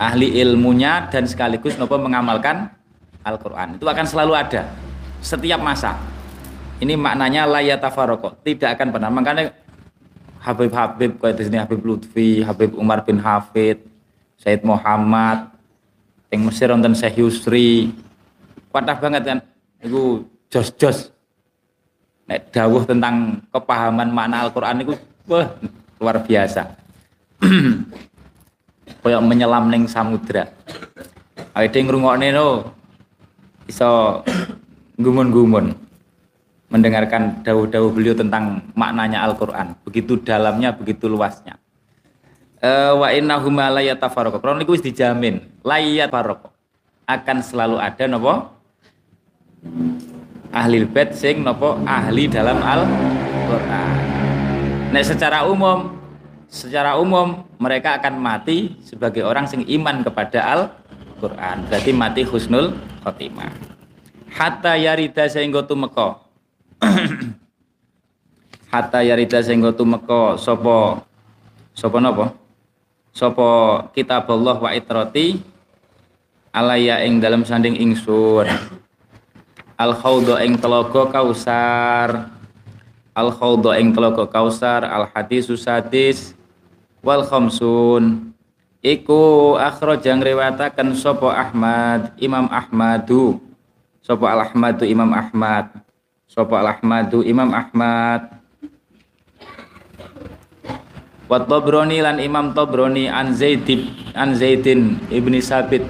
Ahli 0.00 0.40
ilmunya 0.40 1.06
dan 1.12 1.28
sekaligus 1.28 1.76
nopo 1.76 2.00
mengamalkan 2.00 2.78
Al-Quran 3.28 3.76
itu 3.76 3.84
akan 3.84 4.06
selalu 4.08 4.32
ada 4.32 4.62
setiap 5.20 5.60
masa 5.60 6.00
ini 6.80 6.96
maknanya 6.96 7.44
layatafaroko 7.44 8.40
tidak 8.40 8.78
akan 8.78 8.88
pernah 8.94 9.10
makanya 9.12 9.52
Habib-Habib 10.48 11.20
kayak 11.20 11.36
di 11.36 11.42
sini 11.44 11.60
Habib 11.60 11.84
Lutfi, 11.84 12.40
Habib 12.40 12.72
Umar 12.80 13.04
bin 13.04 13.20
Hafid, 13.20 13.84
Said 14.40 14.64
Muhammad, 14.64 15.52
yang 16.32 16.48
Mesir 16.48 16.72
nonton 16.72 16.96
Syekh 16.96 17.20
Yusri, 17.20 17.92
patah 18.72 18.96
banget 18.96 19.22
kan, 19.28 19.38
itu 19.84 20.24
jos-jos. 20.48 21.12
Nek 22.24 22.48
dawuh 22.48 22.84
tentang 22.88 23.44
kepahaman 23.52 24.08
makna 24.08 24.48
Al-Quran 24.48 24.84
itu 24.84 24.92
wah, 25.28 25.48
luar 26.00 26.16
biasa. 26.24 26.64
Kayak 29.04 29.24
menyelam 29.24 29.68
neng 29.68 29.84
samudra. 29.84 30.48
Yang 31.56 31.84
ngrungokne 31.88 32.28
no, 32.32 32.72
iso 33.68 34.20
gumun-gumun 35.02 35.87
mendengarkan 36.68 37.40
dawuh-dawuh 37.44 37.90
beliau 37.92 38.14
tentang 38.16 38.60
maknanya 38.76 39.24
Al-Qur'an. 39.24 39.76
Begitu 39.84 40.20
dalamnya, 40.20 40.72
begitu 40.76 41.08
luasnya. 41.08 41.56
Uh, 42.58 42.98
wa 43.00 43.08
innahuma 43.14 43.72
la 43.72 43.82
yatafarraqu. 43.84 44.42
Kalau 44.42 44.58
niku 44.58 44.76
wis 44.76 44.84
dijamin, 44.84 45.40
la 45.64 45.80
yatafarraqu. 45.80 46.52
Akan 47.08 47.40
selalu 47.40 47.80
ada 47.80 48.04
napa? 48.04 48.52
Ahli 50.52 50.84
bait 50.84 51.16
sing 51.16 51.40
napa 51.40 51.80
ahli 51.88 52.28
dalam 52.28 52.60
Al-Qur'an. 52.60 53.96
Nah, 54.92 55.02
secara 55.04 55.44
umum 55.48 55.96
secara 56.48 56.96
umum 56.96 57.44
mereka 57.60 58.00
akan 58.00 58.16
mati 58.16 58.76
sebagai 58.80 59.20
orang 59.20 59.44
sing 59.48 59.64
iman 59.68 60.04
kepada 60.04 60.40
Al-Qur'an. 60.44 61.64
Berarti 61.68 61.90
mati 61.96 62.22
husnul 62.24 62.76
khotimah 63.04 63.78
hatta 64.38 64.76
yarida 64.78 65.26
sehingga 65.26 65.64
tumeka 65.64 66.27
hatta 68.72 69.00
yarida 69.00 69.40
sehingga 69.42 69.72
tumeka 69.74 70.38
sapa 70.38 71.02
sapa 71.74 71.98
napa? 71.98 72.26
Sapa 73.10 73.82
kitab 73.96 74.30
Allah 74.30 74.56
wa 74.62 74.70
itrati 74.70 75.42
alaya 76.54 77.02
ing 77.02 77.18
dalam 77.18 77.42
sanding 77.42 77.74
ingsun 77.74 78.46
al 79.78 79.92
khawda 79.94 80.42
ing 80.46 80.58
telaga 80.58 81.10
kausar. 81.10 82.30
Al 83.18 83.34
khawda 83.34 83.82
ing 83.82 83.90
telaga 83.90 84.30
kausar 84.30 84.86
al 84.86 85.10
hadis 85.10 85.50
sadis 85.58 86.38
wal 87.02 87.26
khamsun. 87.26 88.30
Iku 88.78 89.58
akhrajang 89.58 90.22
riwayataken 90.22 90.94
sapa 90.94 91.34
Ahmad 91.34 92.14
Imam 92.22 92.46
Ahmadu. 92.46 93.42
Sapa 94.06 94.30
Al 94.30 94.46
Ahmadu 94.46 94.86
Imam 94.86 95.10
Ahmad 95.10 95.87
sapa 96.38 96.62
Ahmadu 96.62 97.26
Imam 97.26 97.50
Ahmad. 97.50 98.38
Wa 101.26 101.42
Tabrani 101.42 101.98
lan 101.98 102.22
Imam 102.22 102.54
Tabrani 102.54 103.10
an 103.10 103.34
Zaid 103.34 103.66
an 104.14 104.38
Zaidin 104.38 105.02
ibni 105.10 105.42
Sabit. 105.42 105.82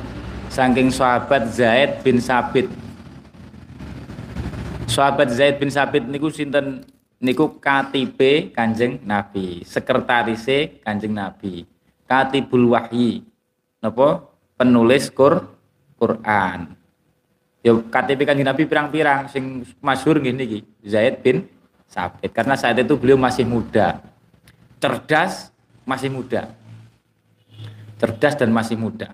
Saking 0.48 0.88
sahabat 0.88 1.52
Zaid 1.52 2.00
bin 2.00 2.16
Sabit. 2.16 2.72
Sahabat 4.88 5.28
Zaid 5.36 5.60
bin 5.60 5.68
Sabit 5.68 6.08
niku 6.08 6.32
sinten? 6.32 6.88
Niku 7.18 7.58
KTP 7.58 8.48
Kanjeng 8.54 9.02
Nabi 9.04 9.66
sekretarise 9.68 10.80
Kanjeng 10.80 11.12
Nabi. 11.12 11.68
Katibul 12.08 12.72
wahyi. 12.72 13.26
Napa? 13.84 14.24
Penulis 14.56 15.12
Qur 15.12 15.44
Quran 15.98 16.77
ya 17.68 17.74
KTP 17.76 18.24
kan 18.24 18.40
Nabi 18.40 18.64
pirang-pirang 18.64 19.28
sing 19.28 19.62
masyhur 19.84 20.16
ngene 20.16 20.42
iki 20.48 20.60
Zaid 20.88 21.20
bin 21.20 21.44
Sabit. 21.84 22.32
Karena 22.32 22.56
saat 22.56 22.80
itu 22.80 22.96
beliau 22.96 23.20
masih 23.20 23.44
muda. 23.44 24.00
Cerdas 24.80 25.52
masih 25.84 26.08
muda. 26.08 26.48
Cerdas 28.00 28.34
dan 28.40 28.48
masih 28.52 28.80
muda. 28.80 29.12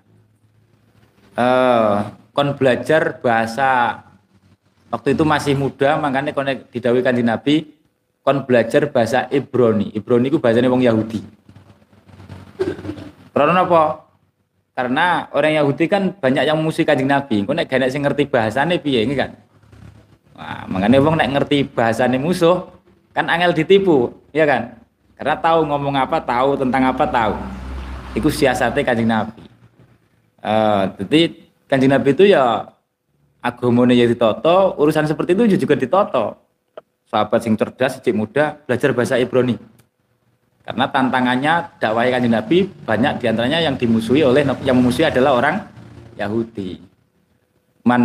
Uh, 1.35 2.14
kon 2.31 2.55
belajar 2.55 3.19
bahasa 3.19 4.03
waktu 4.87 5.19
itu 5.19 5.27
masih 5.27 5.59
muda 5.59 5.99
makanya 5.99 6.31
kon 6.31 6.47
didawi 6.71 7.02
kanji 7.02 7.27
Nabi 7.27 7.55
kon 8.23 8.46
belajar 8.46 8.87
bahasa 8.90 9.27
Ibrani. 9.35 9.90
Ibrani 9.94 10.31
itu 10.31 10.38
bahasanya 10.38 10.71
wong 10.71 10.87
Yahudi. 10.87 11.21
Karena 13.35 13.67
apa? 13.67 14.13
Karena 14.75 15.31
orang 15.31 15.54
Yahudi 15.54 15.87
kan 15.87 16.10
banyak 16.18 16.50
yang 16.50 16.58
musuh 16.58 16.83
kanjeng 16.83 17.06
Nabi. 17.06 17.46
Kau 17.46 17.54
nek 17.54 17.70
gak 17.70 17.94
sing 17.94 18.02
ngerti 18.02 18.27
bahasane 18.27 18.83
piye 18.83 19.06
ini 19.06 19.14
kan? 19.14 19.38
Wah, 20.35 20.66
makanya 20.66 20.98
wong 20.98 21.14
nek 21.14 21.31
ngerti 21.31 21.62
bahasane 21.62 22.18
musuh 22.18 22.66
kan 23.14 23.31
angel 23.31 23.54
ditipu, 23.54 24.10
ya 24.35 24.42
kan? 24.42 24.75
Karena 25.14 25.38
tahu 25.38 25.70
ngomong 25.70 25.94
apa, 25.94 26.18
tahu 26.18 26.58
tentang 26.58 26.90
apa, 26.90 27.06
tahu. 27.06 27.35
Itu 28.18 28.35
siasatnya 28.35 28.83
kanjeng 28.83 29.06
Nabi. 29.06 29.42
Uh, 30.42 30.90
jadi 30.98 31.20
kanjeng 31.70 31.94
Nabi 31.94 32.10
itu 32.10 32.27
ya 32.27 32.66
agamanya 33.38 33.94
ya 33.94 34.10
ditoto, 34.10 34.75
urusan 34.75 35.06
seperti 35.06 35.38
itu 35.38 35.54
juga 35.54 35.79
ditoto. 35.79 36.35
Sahabat 37.06 37.46
sing 37.46 37.54
cerdas, 37.54 38.02
sejak 38.02 38.16
muda, 38.18 38.58
belajar 38.66 38.90
bahasa 38.90 39.22
Ibrani. 39.22 39.54
Karena 40.65 40.88
tantangannya 40.88 41.77
dakwah 41.77 42.08
kanjeng 42.08 42.33
Nabi 42.33 42.65
banyak 42.65 43.21
di 43.21 43.25
antaranya 43.29 43.60
yang 43.60 43.77
dimusuhi 43.77 44.25
oleh 44.25 44.48
yang 44.65 44.81
memusuhi 44.81 45.04
adalah 45.04 45.37
orang 45.37 45.56
Yahudi. 46.17 46.81
Man 47.85 48.02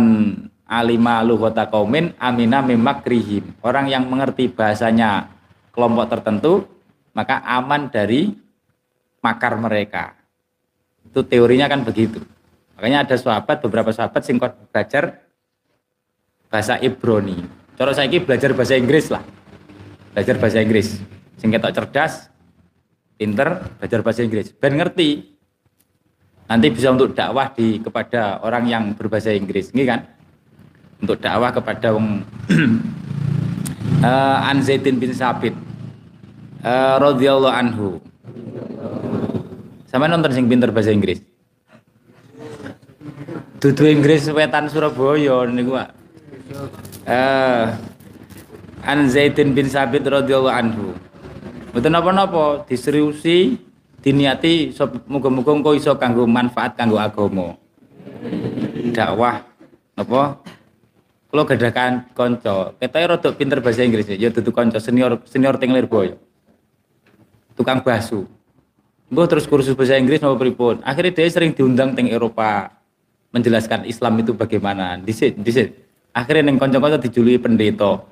alima 0.68 1.24
lughata 1.24 1.72
qaumin 1.72 2.12
amina 2.20 2.60
mimakrihim. 2.60 3.56
Orang 3.64 3.88
yang 3.88 4.04
mengerti 4.06 4.52
bahasanya 4.52 5.32
kelompok 5.72 6.12
tertentu 6.12 6.68
maka 7.16 7.40
aman 7.48 7.88
dari 7.88 8.36
makar 9.24 9.56
mereka. 9.58 10.14
Itu 11.04 11.26
teorinya 11.26 11.66
kan 11.66 11.82
begitu. 11.82 12.22
Makanya 12.78 13.04
ada 13.04 13.16
sahabat, 13.18 13.60
beberapa 13.60 13.92
sahabat 13.92 14.24
singkot 14.24 14.56
belajar 14.72 15.20
bahasa 16.48 16.80
Ibrani. 16.80 17.44
Cara 17.76 17.92
saya 17.92 18.08
belajar 18.08 18.56
bahasa 18.56 18.78
Inggris 18.78 19.12
lah. 19.12 19.20
Belajar 20.16 20.40
bahasa 20.40 20.58
Inggris. 20.64 20.96
Sing 21.36 21.52
ketok 21.52 21.76
cerdas, 21.76 22.29
pinter, 23.20 23.68
belajar 23.76 24.00
bahasa 24.00 24.24
Inggris. 24.24 24.48
Ben 24.56 24.80
ngerti. 24.80 25.36
Nanti 26.48 26.66
bisa 26.72 26.90
untuk 26.90 27.12
dakwah 27.12 27.52
di 27.52 27.78
kepada 27.78 28.40
orang 28.40 28.64
yang 28.66 28.84
berbahasa 28.96 29.30
Inggris, 29.36 29.70
ini 29.76 29.84
kan? 29.84 30.02
Untuk 30.98 31.20
dakwah 31.20 31.52
kepada 31.52 31.92
wong 31.94 32.24
uh, 34.02 34.40
An 34.50 34.64
Zaidin 34.64 34.96
bin 34.98 35.12
Sabit 35.12 35.52
uh, 36.64 36.96
radhiyallahu 36.98 37.54
anhu. 37.54 37.88
Sama 39.86 40.08
nonton 40.08 40.32
sing 40.32 40.48
pinter 40.48 40.72
bahasa 40.72 40.90
Inggris. 40.90 41.22
Dudu 43.60 43.84
Inggris 43.86 44.26
wetan 44.32 44.72
Surabaya 44.72 45.44
niku 45.46 45.76
Pak. 45.76 45.88
Eh 47.04 47.66
Zaidin 49.06 49.54
bin 49.54 49.70
Sabit 49.70 50.02
radhiyallahu 50.02 50.50
anhu. 50.50 50.98
Mboten 51.70 51.94
napa-napa 51.94 52.66
diseriusi 52.66 53.54
diniati 54.02 54.74
muga-muga 55.06 55.54
engko 55.54 55.70
iso 55.78 55.94
kanggo 55.94 56.26
manfaat 56.26 56.74
kanggo 56.74 56.98
agama. 56.98 57.54
Dakwah 58.90 59.46
napa 59.94 60.42
Kalau 61.30 61.46
gadakan 61.46 62.10
konco, 62.10 62.74
ketoke 62.82 63.06
rada 63.06 63.30
pinter 63.38 63.62
bahasa 63.62 63.86
Inggris 63.86 64.10
ya 64.18 64.34
dudu 64.34 64.50
konco 64.50 64.82
senior 64.82 65.22
senior 65.30 65.54
teng 65.62 65.70
Lirboyo. 65.70 66.18
Tukang 67.54 67.86
basu. 67.86 68.26
Mbah 69.14 69.30
terus 69.30 69.46
kursus 69.46 69.78
bahasa 69.78 69.94
Inggris 69.94 70.18
mau 70.26 70.34
pripun. 70.34 70.82
Akhirnya 70.82 71.14
dia 71.14 71.30
sering 71.30 71.54
diundang 71.54 71.94
teng 71.94 72.10
Eropa 72.10 72.74
menjelaskan 73.30 73.86
Islam 73.86 74.18
itu 74.18 74.34
bagaimana. 74.34 74.98
Disit, 74.98 75.38
disit. 75.38 75.70
Akhirnya 76.10 76.50
neng 76.50 76.58
konco-konco 76.58 76.98
dijuluki 76.98 77.38
pendeta. 77.38 78.02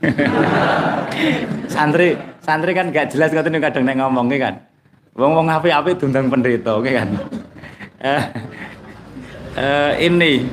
santri, 1.76 2.16
santri 2.42 2.74
kan 2.74 2.90
gak 2.90 3.14
jelas 3.14 3.30
ngoten 3.30 3.62
kadang 3.62 3.86
neng 3.86 4.02
ngomongnya 4.02 4.38
kan. 4.50 4.54
Wong-wong 5.12 5.46
api-api 5.48 5.92
diundang 5.96 6.32
pendeta, 6.32 6.76
oke 6.76 6.90
kan. 6.90 7.08
uh, 8.00 8.24
uh, 9.62 9.92
ini 10.00 10.48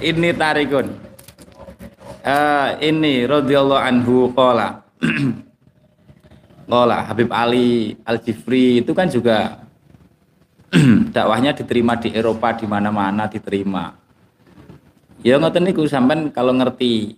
ini 0.00 0.28
tarikun. 0.32 0.86
Uh, 2.22 2.78
ini 2.82 3.26
radhiyallahu 3.26 3.82
anhu 3.82 4.30
qala. 4.32 4.82
Ngolah 6.68 7.08
Habib 7.08 7.32
Ali 7.32 7.96
Al 8.04 8.20
Jifri 8.20 8.84
itu 8.84 8.92
kan 8.92 9.08
juga 9.08 9.64
dakwahnya 11.16 11.56
diterima 11.56 11.96
di 11.96 12.12
Eropa 12.12 12.52
di 12.52 12.68
mana-mana 12.68 13.24
diterima. 13.24 13.96
Ya 15.24 15.40
ngoten 15.40 15.64
niku 15.66 15.88
sampean 15.88 16.30
kalau 16.30 16.54
ngerti 16.54 17.16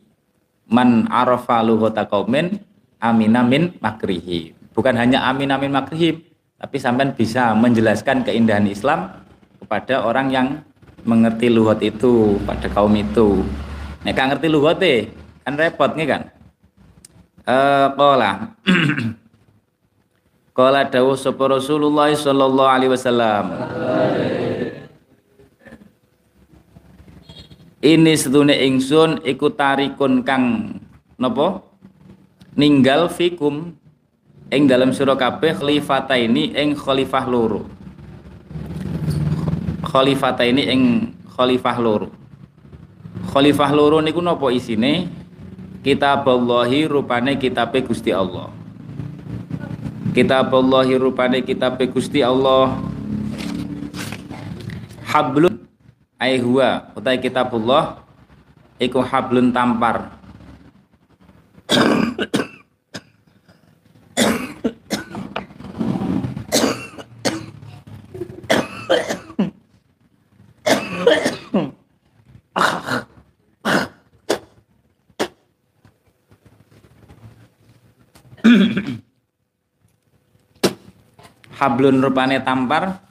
man 0.71 1.11
arafa 1.11 1.61
lughata 1.61 2.07
qaumin 2.07 2.63
amina 3.01 3.41
min 3.41 3.75
makrihi. 3.81 4.55
Bukan 4.77 4.95
hanya 4.95 5.27
amina 5.27 5.57
min 5.57 5.73
makrihi, 5.73 6.21
tapi 6.61 6.77
sampean 6.77 7.17
bisa 7.17 7.57
menjelaskan 7.57 8.23
keindahan 8.23 8.69
Islam 8.69 9.11
kepada 9.59 10.05
orang 10.05 10.29
yang 10.31 10.47
mengerti 11.09 11.49
luhut 11.49 11.81
itu 11.81 12.37
pada 12.45 12.69
kaum 12.69 12.93
itu. 12.93 13.41
Nek 14.05 14.17
ngerti 14.17 14.49
luhut 14.53 14.81
kan 15.45 15.55
repot 15.57 15.97
nih 15.97 16.07
kan. 16.07 16.23
Eh 17.49 17.89
uh, 17.89 17.89
Kala 20.53 20.85
dawuh 20.93 21.17
sapa 21.17 21.57
Rasulullah 21.57 22.13
sallallahu 22.13 22.69
alaihi 22.69 22.93
wasallam. 22.93 23.45
Ini 27.81 28.13
sedune 28.13 28.61
ingsun 28.61 29.25
iku 29.25 29.49
tarikun 29.57 30.21
kang 30.21 30.77
napa? 31.17 31.70
Ninggal 32.59 33.11
fikum 33.11 33.75
ing 34.51 34.63
dalam 34.67 34.91
surah 34.91 35.15
kabeh 35.15 35.59
khalifata 35.59 36.19
ini 36.19 36.55
ing 36.55 36.75
khalifah 36.75 37.25
loro. 37.27 37.67
Khalifata 39.87 40.43
ini 40.47 40.63
ing 40.71 40.83
khalifah 41.35 41.77
loro. 41.79 42.09
Khalifah 43.31 43.71
loro 43.75 43.99
niku 44.03 44.19
napa 44.19 44.51
isine? 44.51 45.07
Kitab 45.81 46.29
Allahi 46.29 46.85
rupane 46.85 47.41
kitabe 47.41 47.81
Gusti 47.81 48.13
Allah 48.13 48.61
kitab 50.11 50.51
Allah 50.51 50.91
rupane 50.99 51.39
kitab 51.41 51.79
Gusti 51.95 52.19
Allah 52.19 52.83
hablun 55.07 55.55
ai 56.19 56.37
huwa 56.43 56.91
utai 56.99 57.19
kitabullah 57.23 58.03
iku 58.83 58.99
hablun 59.07 59.55
tampar 59.55 60.11
hablun 81.61 82.01
rupane 82.01 82.41
tampar 82.41 83.05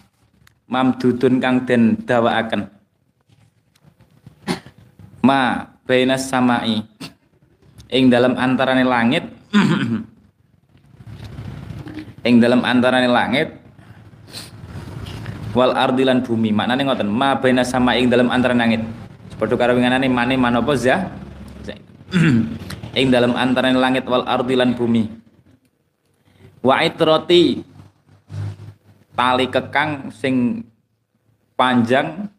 mamdudun 0.66 1.38
kang 1.38 1.70
den 1.70 2.02
dawaaken 2.02 2.80
ma 5.22 5.70
bainas 5.86 6.26
samai. 6.26 6.82
Ing 7.89 8.14
dalam 8.14 8.38
antarane 8.38 8.86
langit 8.86 9.26
ing 12.28 12.38
dalam 12.38 12.62
antarane 12.62 13.10
langit 13.10 13.58
wal 15.58 15.74
ardilan 15.74 16.22
bumi. 16.22 16.54
Maknane 16.54 16.86
ngoten 16.86 17.10
ma 17.10 17.34
bainas 17.38 17.74
samai 17.74 18.06
ing 18.06 18.14
dalam 18.14 18.30
antarane 18.30 18.62
langit. 18.62 18.82
Padha 19.41 19.56
karo 19.58 19.74
winganane 19.74 20.06
mane 20.06 20.38
manapa? 20.38 20.78
Za 20.78 21.10
ing 23.00 23.08
dalam 23.10 23.34
antarane 23.34 23.78
langit 23.78 24.06
wal 24.06 24.26
ardilan 24.26 24.78
bumi. 24.78 25.10
Wa 26.62 26.86
itrati 26.86 27.68
tali 29.20 29.51
kekang 29.51 30.15
sing 30.15 30.63
panjang 31.59 32.32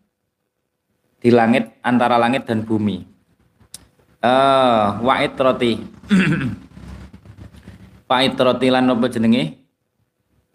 di 1.20 1.28
langit 1.28 1.76
antara 1.84 2.16
langit 2.16 2.48
dan 2.48 2.64
bumi. 2.64 3.04
Uh, 4.24 4.96
wa'id 5.04 5.36
roti. 5.36 5.76
wa'id 8.08 8.32
roti 8.32 8.66
lan 8.72 8.88
apa 8.88 9.06
jenenge? 9.12 9.60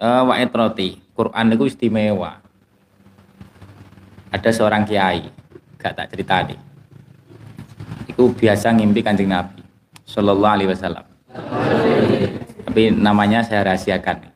Uh, 0.01 0.25
wa'id 0.25 0.49
roti. 0.49 0.97
Quran 1.13 1.53
itu 1.53 1.69
istimewa. 1.69 2.41
Ada 4.33 4.49
seorang 4.49 4.83
kiai, 4.83 5.29
gak 5.77 5.93
tak 5.93 6.09
cerita 6.09 6.41
nih. 6.41 6.57
Itu 8.09 8.33
biasa 8.33 8.73
ngimpi 8.73 9.05
kanjeng 9.05 9.29
Nabi 9.29 9.61
Sallallahu 10.09 10.55
Alaihi 10.57 10.69
Wasallam. 10.73 11.05
Tapi 12.65 12.91
namanya 12.91 13.45
saya 13.45 13.63
rahasiakan. 13.63 14.34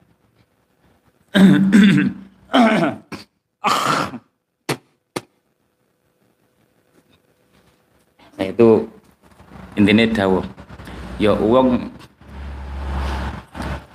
Nah 1.29 2.97
itu 8.45 8.89
intinya 9.77 10.05
dawuh. 10.09 10.41
Ya 11.19 11.35
uang 11.37 11.91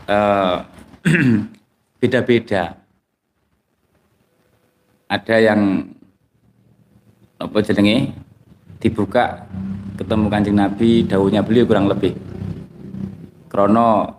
uh, 0.07 0.63
beda-beda. 2.01 2.77
Ada 5.11 5.37
yang 5.41 5.91
apa 7.41 7.59
jenenge? 7.65 8.13
Dibuka 8.79 9.49
ketemu 9.97 10.29
kancing 10.29 10.61
Nabi 10.61 11.09
daunnya 11.09 11.41
beliau 11.41 11.65
kurang 11.65 11.89
lebih. 11.89 12.13
Krono 13.49 14.13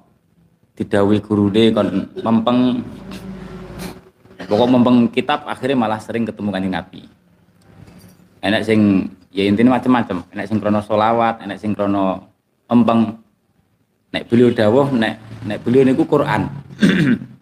didawi 0.75 1.23
deh 1.51 1.67
kon 1.71 2.11
mempeng. 2.19 2.83
Pokok 4.45 4.69
mempeng 4.69 5.09
kitab 5.09 5.47
akhirnya 5.47 5.79
malah 5.79 5.97
sering 5.97 6.27
ketemu 6.27 6.49
kanjeng 6.51 6.75
Nabi. 6.75 7.01
Enak 8.45 8.61
sing 8.61 9.09
ya 9.33 9.47
intinya 9.47 9.79
macam-macam. 9.79 10.21
Enak 10.35 10.45
sing 10.45 10.61
krono 10.61 10.83
solawat 10.83 11.41
enak 11.41 11.57
sing 11.57 11.73
krono 11.73 12.29
mempeng. 12.69 13.17
Nek 14.13 14.27
beliau 14.29 14.53
dawuh 14.53 14.91
nek 14.93 15.17
nek 15.47 15.59
beliau 15.63 15.83
niku 15.87 16.03
Quran. 16.05 16.47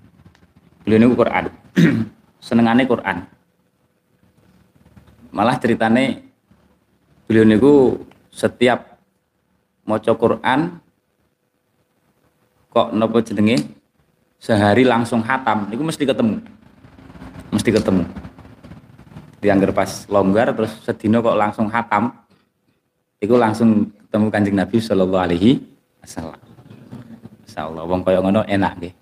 Beliau 0.84 0.99
niku 0.99 1.15
Quran. 1.15 1.47
Senengane 2.43 2.84
Quran. 2.84 3.23
Malah 5.31 5.55
ceritane 5.57 6.27
beliau 7.23 7.47
niku 7.47 8.03
setiap 8.29 8.99
maca 9.88 10.11
Quran 10.11 10.82
kok 12.74 12.89
nopo 12.89 13.21
jenenge? 13.21 13.61
Sehari 14.41 14.82
langsung 14.82 15.21
hatam. 15.21 15.69
Niku 15.69 15.86
mesti 15.86 16.03
ketemu. 16.03 16.41
Mesti 17.53 17.69
ketemu. 17.69 18.03
Diangger 19.39 19.71
pas 19.71 20.09
longgar 20.09 20.51
terus 20.57 20.74
sedino 20.82 21.21
kok 21.21 21.38
langsung 21.38 21.69
hatam. 21.69 22.09
Itu 23.21 23.38
langsung 23.38 23.93
ketemu 24.09 24.26
kanjeng 24.34 24.57
Nabi 24.57 24.78
Shallallahu 24.82 25.21
Alaihi 25.21 25.61
Wasallam. 26.01 26.41
Insyaallah 27.45 27.84
wong 27.86 28.01
kaya 28.01 28.19
ngono 28.19 28.41
enak 28.43 28.74
nggih. 28.82 28.93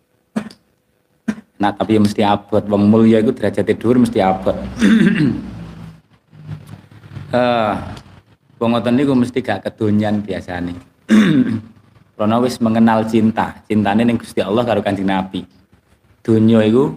Nah 1.58 1.72
tapi 1.72 1.98
mesti 1.98 2.22
abot. 2.22 2.62
Wong 2.68 2.92
mulia 2.92 3.24
itu 3.24 3.32
derajat 3.32 3.66
tidur 3.66 3.96
mesti 3.98 4.20
abot. 4.20 4.54
Eh 7.32 7.76
wong 8.62 8.78
ngoten 8.78 8.94
niku 8.94 9.18
mesti 9.18 9.42
gak 9.42 9.66
kedonyan 9.66 10.22
biasane 10.22 10.78
Karena 12.22 12.38
wis 12.38 12.62
mengenal 12.62 13.02
cinta, 13.10 13.66
cintane 13.66 14.06
ning 14.06 14.22
Gusti 14.22 14.46
Allah 14.46 14.62
karo 14.62 14.86
Kanjeng 14.86 15.10
Nabi. 15.10 15.42
Donya 16.22 16.62
iku 16.70 16.94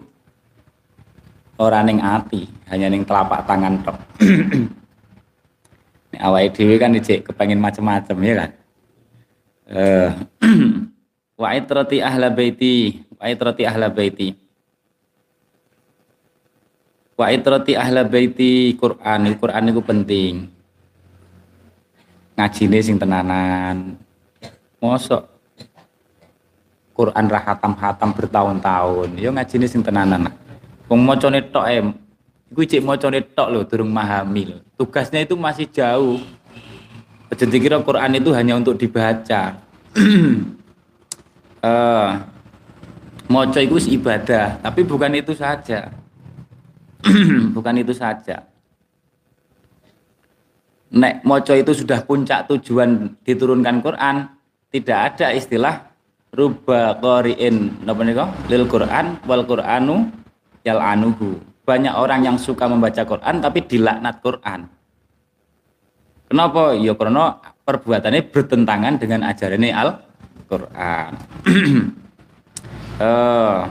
ora 1.57 1.81
ning 1.81 1.97
ati, 2.05 2.45
hanya 2.69 2.93
ning 2.93 3.09
telapak 3.09 3.49
tangan 3.49 3.81
tok. 3.81 3.97
Nek 6.13 6.21
awake 6.21 6.53
dhewe 6.53 6.77
kan 6.77 6.93
ijek 6.93 7.25
kepengin 7.25 7.57
macam-macam 7.57 8.17
ya 8.21 8.35
kan. 8.37 8.51
Eh 9.73 10.11
wa 11.41 11.57
itrati 11.57 12.05
ahla 12.05 12.29
baiti, 12.29 13.01
wa 13.17 13.25
itrati 13.25 13.63
ahla 13.65 13.89
baiti. 13.89 14.29
Wa 17.17 17.33
itrati 17.33 17.73
ahla 17.81 18.05
baiti 18.05 18.77
Quran, 18.77 19.33
Quran 19.41 19.73
itu 19.73 19.81
penting. 19.81 20.35
Ngajine 22.37 22.79
sing 22.85 23.01
tenanan, 23.01 24.04
mosok. 24.85 25.25
Quran 26.93 27.25
ra 27.27 27.41
hatam-hatam 27.41 28.13
bertahun-tahun. 28.13 29.09
Ya 29.17 29.33
ngajine 29.33 29.67
sing 29.67 29.81
tenanan 29.81 30.31
wong 30.89 31.01
macane 31.01 31.41
tok 31.41 31.67
em. 31.67 31.87
Iku 32.53 32.63
cek 32.63 32.85
macane 32.85 33.19
tok 33.25 33.49
lho 33.51 33.61
durung 33.67 33.91
memahami 33.91 34.63
tugasnya 34.79 35.25
itu 35.25 35.35
masih 35.35 35.67
jauh. 35.67 36.21
Aja 37.33 37.49
dikira 37.49 37.81
Quran 37.83 38.21
itu 38.21 38.31
hanya 38.31 38.55
untuk 38.55 38.79
dibaca. 38.79 39.59
Uh, 41.65 42.11
maca 43.33 43.59
itu 43.59 43.75
ibadah 43.99 44.61
tapi 44.61 44.85
bukan 44.85 45.19
itu 45.19 45.33
saja. 45.35 45.91
Bukan 47.53 47.77
itu 47.85 47.93
saja. 47.93 48.49
Nek 50.89 51.21
moco 51.21 51.53
itu 51.53 51.85
sudah 51.85 52.01
puncak 52.01 52.49
tujuan 52.49 53.13
diturunkan 53.29 53.85
Quran 53.85 54.25
tidak 54.75 55.15
ada 55.15 55.31
istilah 55.31 55.87
ruba 56.35 56.99
qari'in 56.99 57.87
napa 57.87 58.03
nika 58.03 58.27
lil 58.51 58.67
Quran 58.67 59.23
wal 59.23 59.47
Qur'anu 59.47 60.11
yal 60.67 60.83
anuhu. 60.83 61.39
Banyak 61.63 61.95
orang 61.95 62.27
yang 62.27 62.37
suka 62.37 62.67
membaca 62.67 63.07
Quran 63.07 63.39
tapi 63.39 63.63
dilaknat 63.63 64.19
Quran. 64.19 64.67
Kenapa? 66.27 66.75
Ya 66.75 66.93
karena 66.99 67.39
perbuatannya 67.65 68.27
bertentangan 68.35 68.99
dengan 68.99 69.25
ajaran 69.31 69.65
Al-Qur'an. 69.65 71.13
uh, 72.99 73.65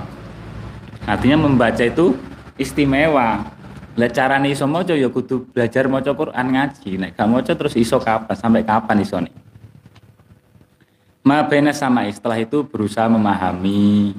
artinya 1.12 1.38
membaca 1.44 1.84
itu 1.84 2.16
istimewa. 2.56 3.46
Lah 3.94 4.10
carane 4.10 4.50
iso 4.50 4.66
maca 4.66 4.98
ya 4.98 5.06
kudu 5.12 5.54
belajar 5.54 5.86
maca 5.86 6.18
Quran 6.18 6.46
ngaji. 6.50 6.98
Nek 6.98 7.14
gak 7.14 7.30
maca 7.30 7.52
terus 7.54 7.78
iso 7.78 8.02
kapan? 8.02 8.34
Sampai 8.34 8.66
kapan 8.66 9.06
iso 9.06 9.22
nih? 9.22 9.44
Ma 11.24 11.48
sama 11.72 12.04
setelah 12.12 12.36
itu 12.36 12.68
berusaha 12.68 13.08
memahami. 13.08 14.12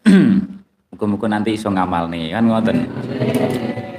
Muga-muga 0.88 1.28
nanti 1.28 1.52
iso 1.52 1.68
ngamal 1.68 2.08
nih 2.08 2.32
kan 2.32 2.44
ngoten. 2.48 2.78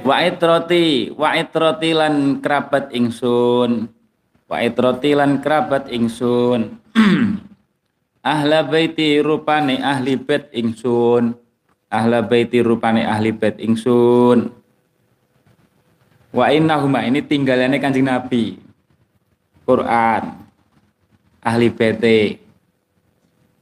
Wa 0.02 0.26
itroti, 0.26 1.14
wa 1.14 1.38
itroti 1.38 1.94
lan 1.94 2.42
kerabat 2.42 2.90
ingsun. 2.90 3.86
Wa 4.50 4.58
itroti 4.58 5.14
lan 5.14 5.38
kerabat 5.38 5.86
ingsun. 5.86 6.82
Ahla 8.34 8.66
baiti 8.66 9.22
rupane 9.22 9.78
ahli 9.78 10.18
bait 10.18 10.50
ingsun. 10.50 11.34
Ahla 11.90 12.26
baiti 12.26 12.58
rupane 12.58 13.06
ahli 13.06 13.30
bait 13.34 13.58
ingsun. 13.62 14.50
Wa 16.34 16.50
innahuma 16.50 17.06
ini 17.06 17.22
tinggalannya 17.22 17.78
Kanjeng 17.78 18.06
Nabi. 18.06 18.58
Quran 19.62 20.41
ahli 21.42 21.68
PT 21.74 22.04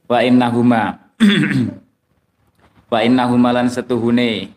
wa 0.05 0.21
innahuma 0.21 1.01
wa 2.93 2.99
innahuma 3.01 3.49
lan 3.51 3.67
setuhune. 3.67 4.53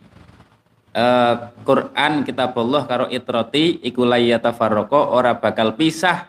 Uh, 0.94 1.50
Quran 1.66 2.22
kitab 2.22 2.54
Allah 2.54 2.86
karo 2.86 3.06
itrati 3.10 3.82
iku 3.82 4.06
layatafarraqa 4.06 5.10
ora 5.10 5.34
bakal 5.34 5.74
pisah 5.74 6.22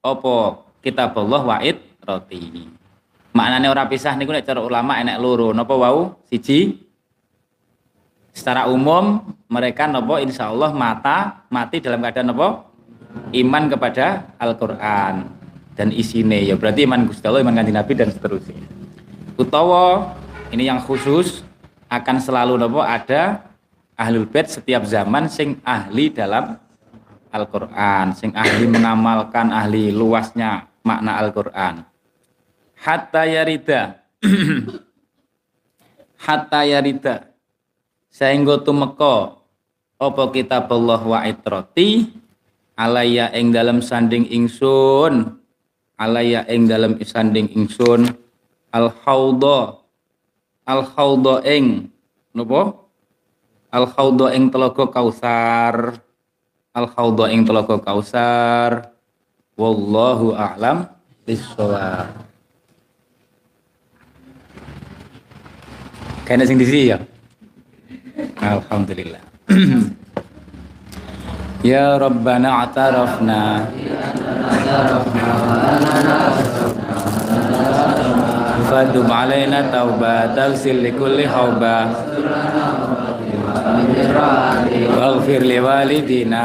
opo 0.00 0.64
kitab 0.80 1.12
Allah 1.20 1.42
wa 1.44 1.60
itrati 1.60 2.72
maknane 3.36 3.68
ora 3.68 3.84
pisah 3.84 4.16
niku 4.16 4.32
nek 4.32 4.48
cara 4.48 4.64
ulama 4.64 4.96
enek 4.96 5.20
loro 5.20 5.52
napa 5.52 5.76
wau? 5.76 6.24
Siji 6.24 6.72
secara 8.32 8.64
umum 8.72 9.20
mereka 9.52 9.84
nopo 9.84 10.16
insya 10.16 10.48
Allah 10.48 10.72
mata 10.72 11.44
mati 11.52 11.84
dalam 11.84 12.00
keadaan 12.00 12.32
nopo 12.32 12.48
iman 13.36 13.64
kepada 13.68 14.32
Al-Quran 14.40 15.41
dan 15.72 15.88
isine 15.92 16.44
ya 16.44 16.54
berarti 16.56 16.84
iman 16.84 17.08
Gusti 17.08 17.24
Allah, 17.24 17.42
iman 17.44 17.56
kanjeng 17.56 17.76
Nabi 17.76 17.92
dan 17.96 18.08
seterusnya. 18.12 18.64
Utawa 19.40 20.12
ini 20.52 20.68
yang 20.68 20.84
khusus 20.84 21.40
akan 21.88 22.16
selalu 22.20 22.60
nopo 22.60 22.84
ada 22.84 23.44
ahlul 23.96 24.28
bait 24.28 24.48
setiap 24.48 24.84
zaman 24.84 25.28
sing 25.28 25.60
ahli 25.64 26.12
dalam 26.12 26.60
Al-Qur'an, 27.32 28.12
sing 28.12 28.36
ahli 28.36 28.68
mengamalkan 28.68 29.48
ahli 29.48 29.88
luasnya 29.88 30.68
makna 30.84 31.16
Al-Qur'an. 31.24 31.88
Hatta 32.76 33.24
yarida 33.24 34.04
hatta 36.26 36.60
yarida 36.62 37.32
sehingga 38.12 38.60
tumeka 38.60 39.40
apa 39.98 40.24
kitab 40.34 40.68
Allah 40.70 41.02
wa 41.02 41.20
itrati 41.24 42.10
alaya 42.76 43.30
ing 43.32 43.54
dalam 43.54 43.80
sanding 43.80 44.26
ingsun 44.28 45.41
alaya 46.02 46.42
ing 46.50 46.66
dalam 46.66 46.98
isanding 46.98 47.46
ingsun 47.54 48.10
al 48.74 48.90
haudha 49.06 49.78
al 50.66 50.82
haudha 50.82 51.46
ing 51.46 51.86
napa 52.34 52.74
al 53.70 53.86
haudha 53.94 54.34
ing 54.34 54.50
telaga 54.50 54.90
kausar 54.90 56.02
al 56.74 56.86
haudha 56.98 57.30
ing 57.30 57.46
telaga 57.46 57.78
kausar 57.78 58.90
wallahu 59.54 60.34
a'lam 60.34 60.90
bissawab. 61.22 62.10
Kayaknya 66.26 66.44
sing 66.48 66.58
di 66.58 66.66
sini 66.66 66.82
ya? 66.90 66.98
Alhamdulillah 68.42 69.22
Ya 71.62 71.94
Rabbana 71.94 72.66
atarafna. 72.66 73.70
Fadum 78.66 79.06
alaina 79.06 79.70
tauba 79.70 80.26
Tagsil 80.34 80.82
likulli 80.82 81.22
hauba. 81.22 81.86
Waghfir 84.98 85.46
li 85.46 85.58
walidina. 85.62 86.44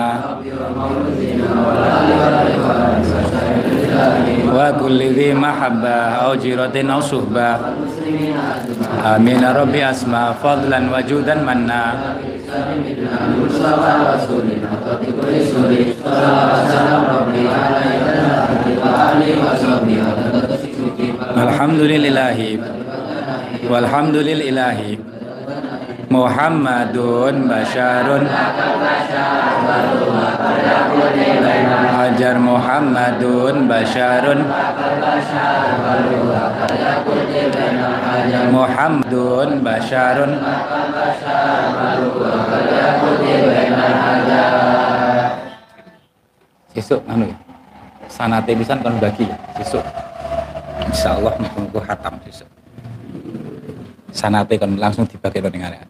Wa 4.53 4.69
kulli 4.77 5.17
dhi 5.17 5.33
mahabba 5.33 6.29
Au 6.29 6.37
jiratin 6.37 6.93
au 6.93 7.01
suhba. 7.01 7.73
Amin 9.01 9.41
Rabbi 9.41 9.81
asma 9.81 10.37
Fadlan 10.37 10.93
wajudan 10.93 11.41
manna 11.41 12.13
Alhamdulillahi 21.37 22.55
Walhamdulillahi 23.67 24.95
Muhammadun 26.07 27.51
Basharun 27.51 28.23
Hajar 31.91 32.35
Muhammadun 32.39 33.67
Basharun 33.67 34.39
Muhammadun 38.51 39.61
Basharun. 39.65 40.31
Sesuk 46.77 47.01
anu 47.09 47.25
ya. 47.25 47.37
sanate 48.17 48.51
pisan 48.55 48.79
kon 48.81 48.97
bagi 48.97 49.27
ya 49.27 49.37
sesuk 49.59 49.83
insyaallah 50.89 51.33
muga-muga 51.37 51.93
hatam 51.93 52.17
sesuk 52.25 52.49
sanate 54.15 54.57
kon 54.57 54.79
langsung 54.79 55.05
dibagi 55.05 55.43
ning 55.43 55.67
arek 55.67 55.85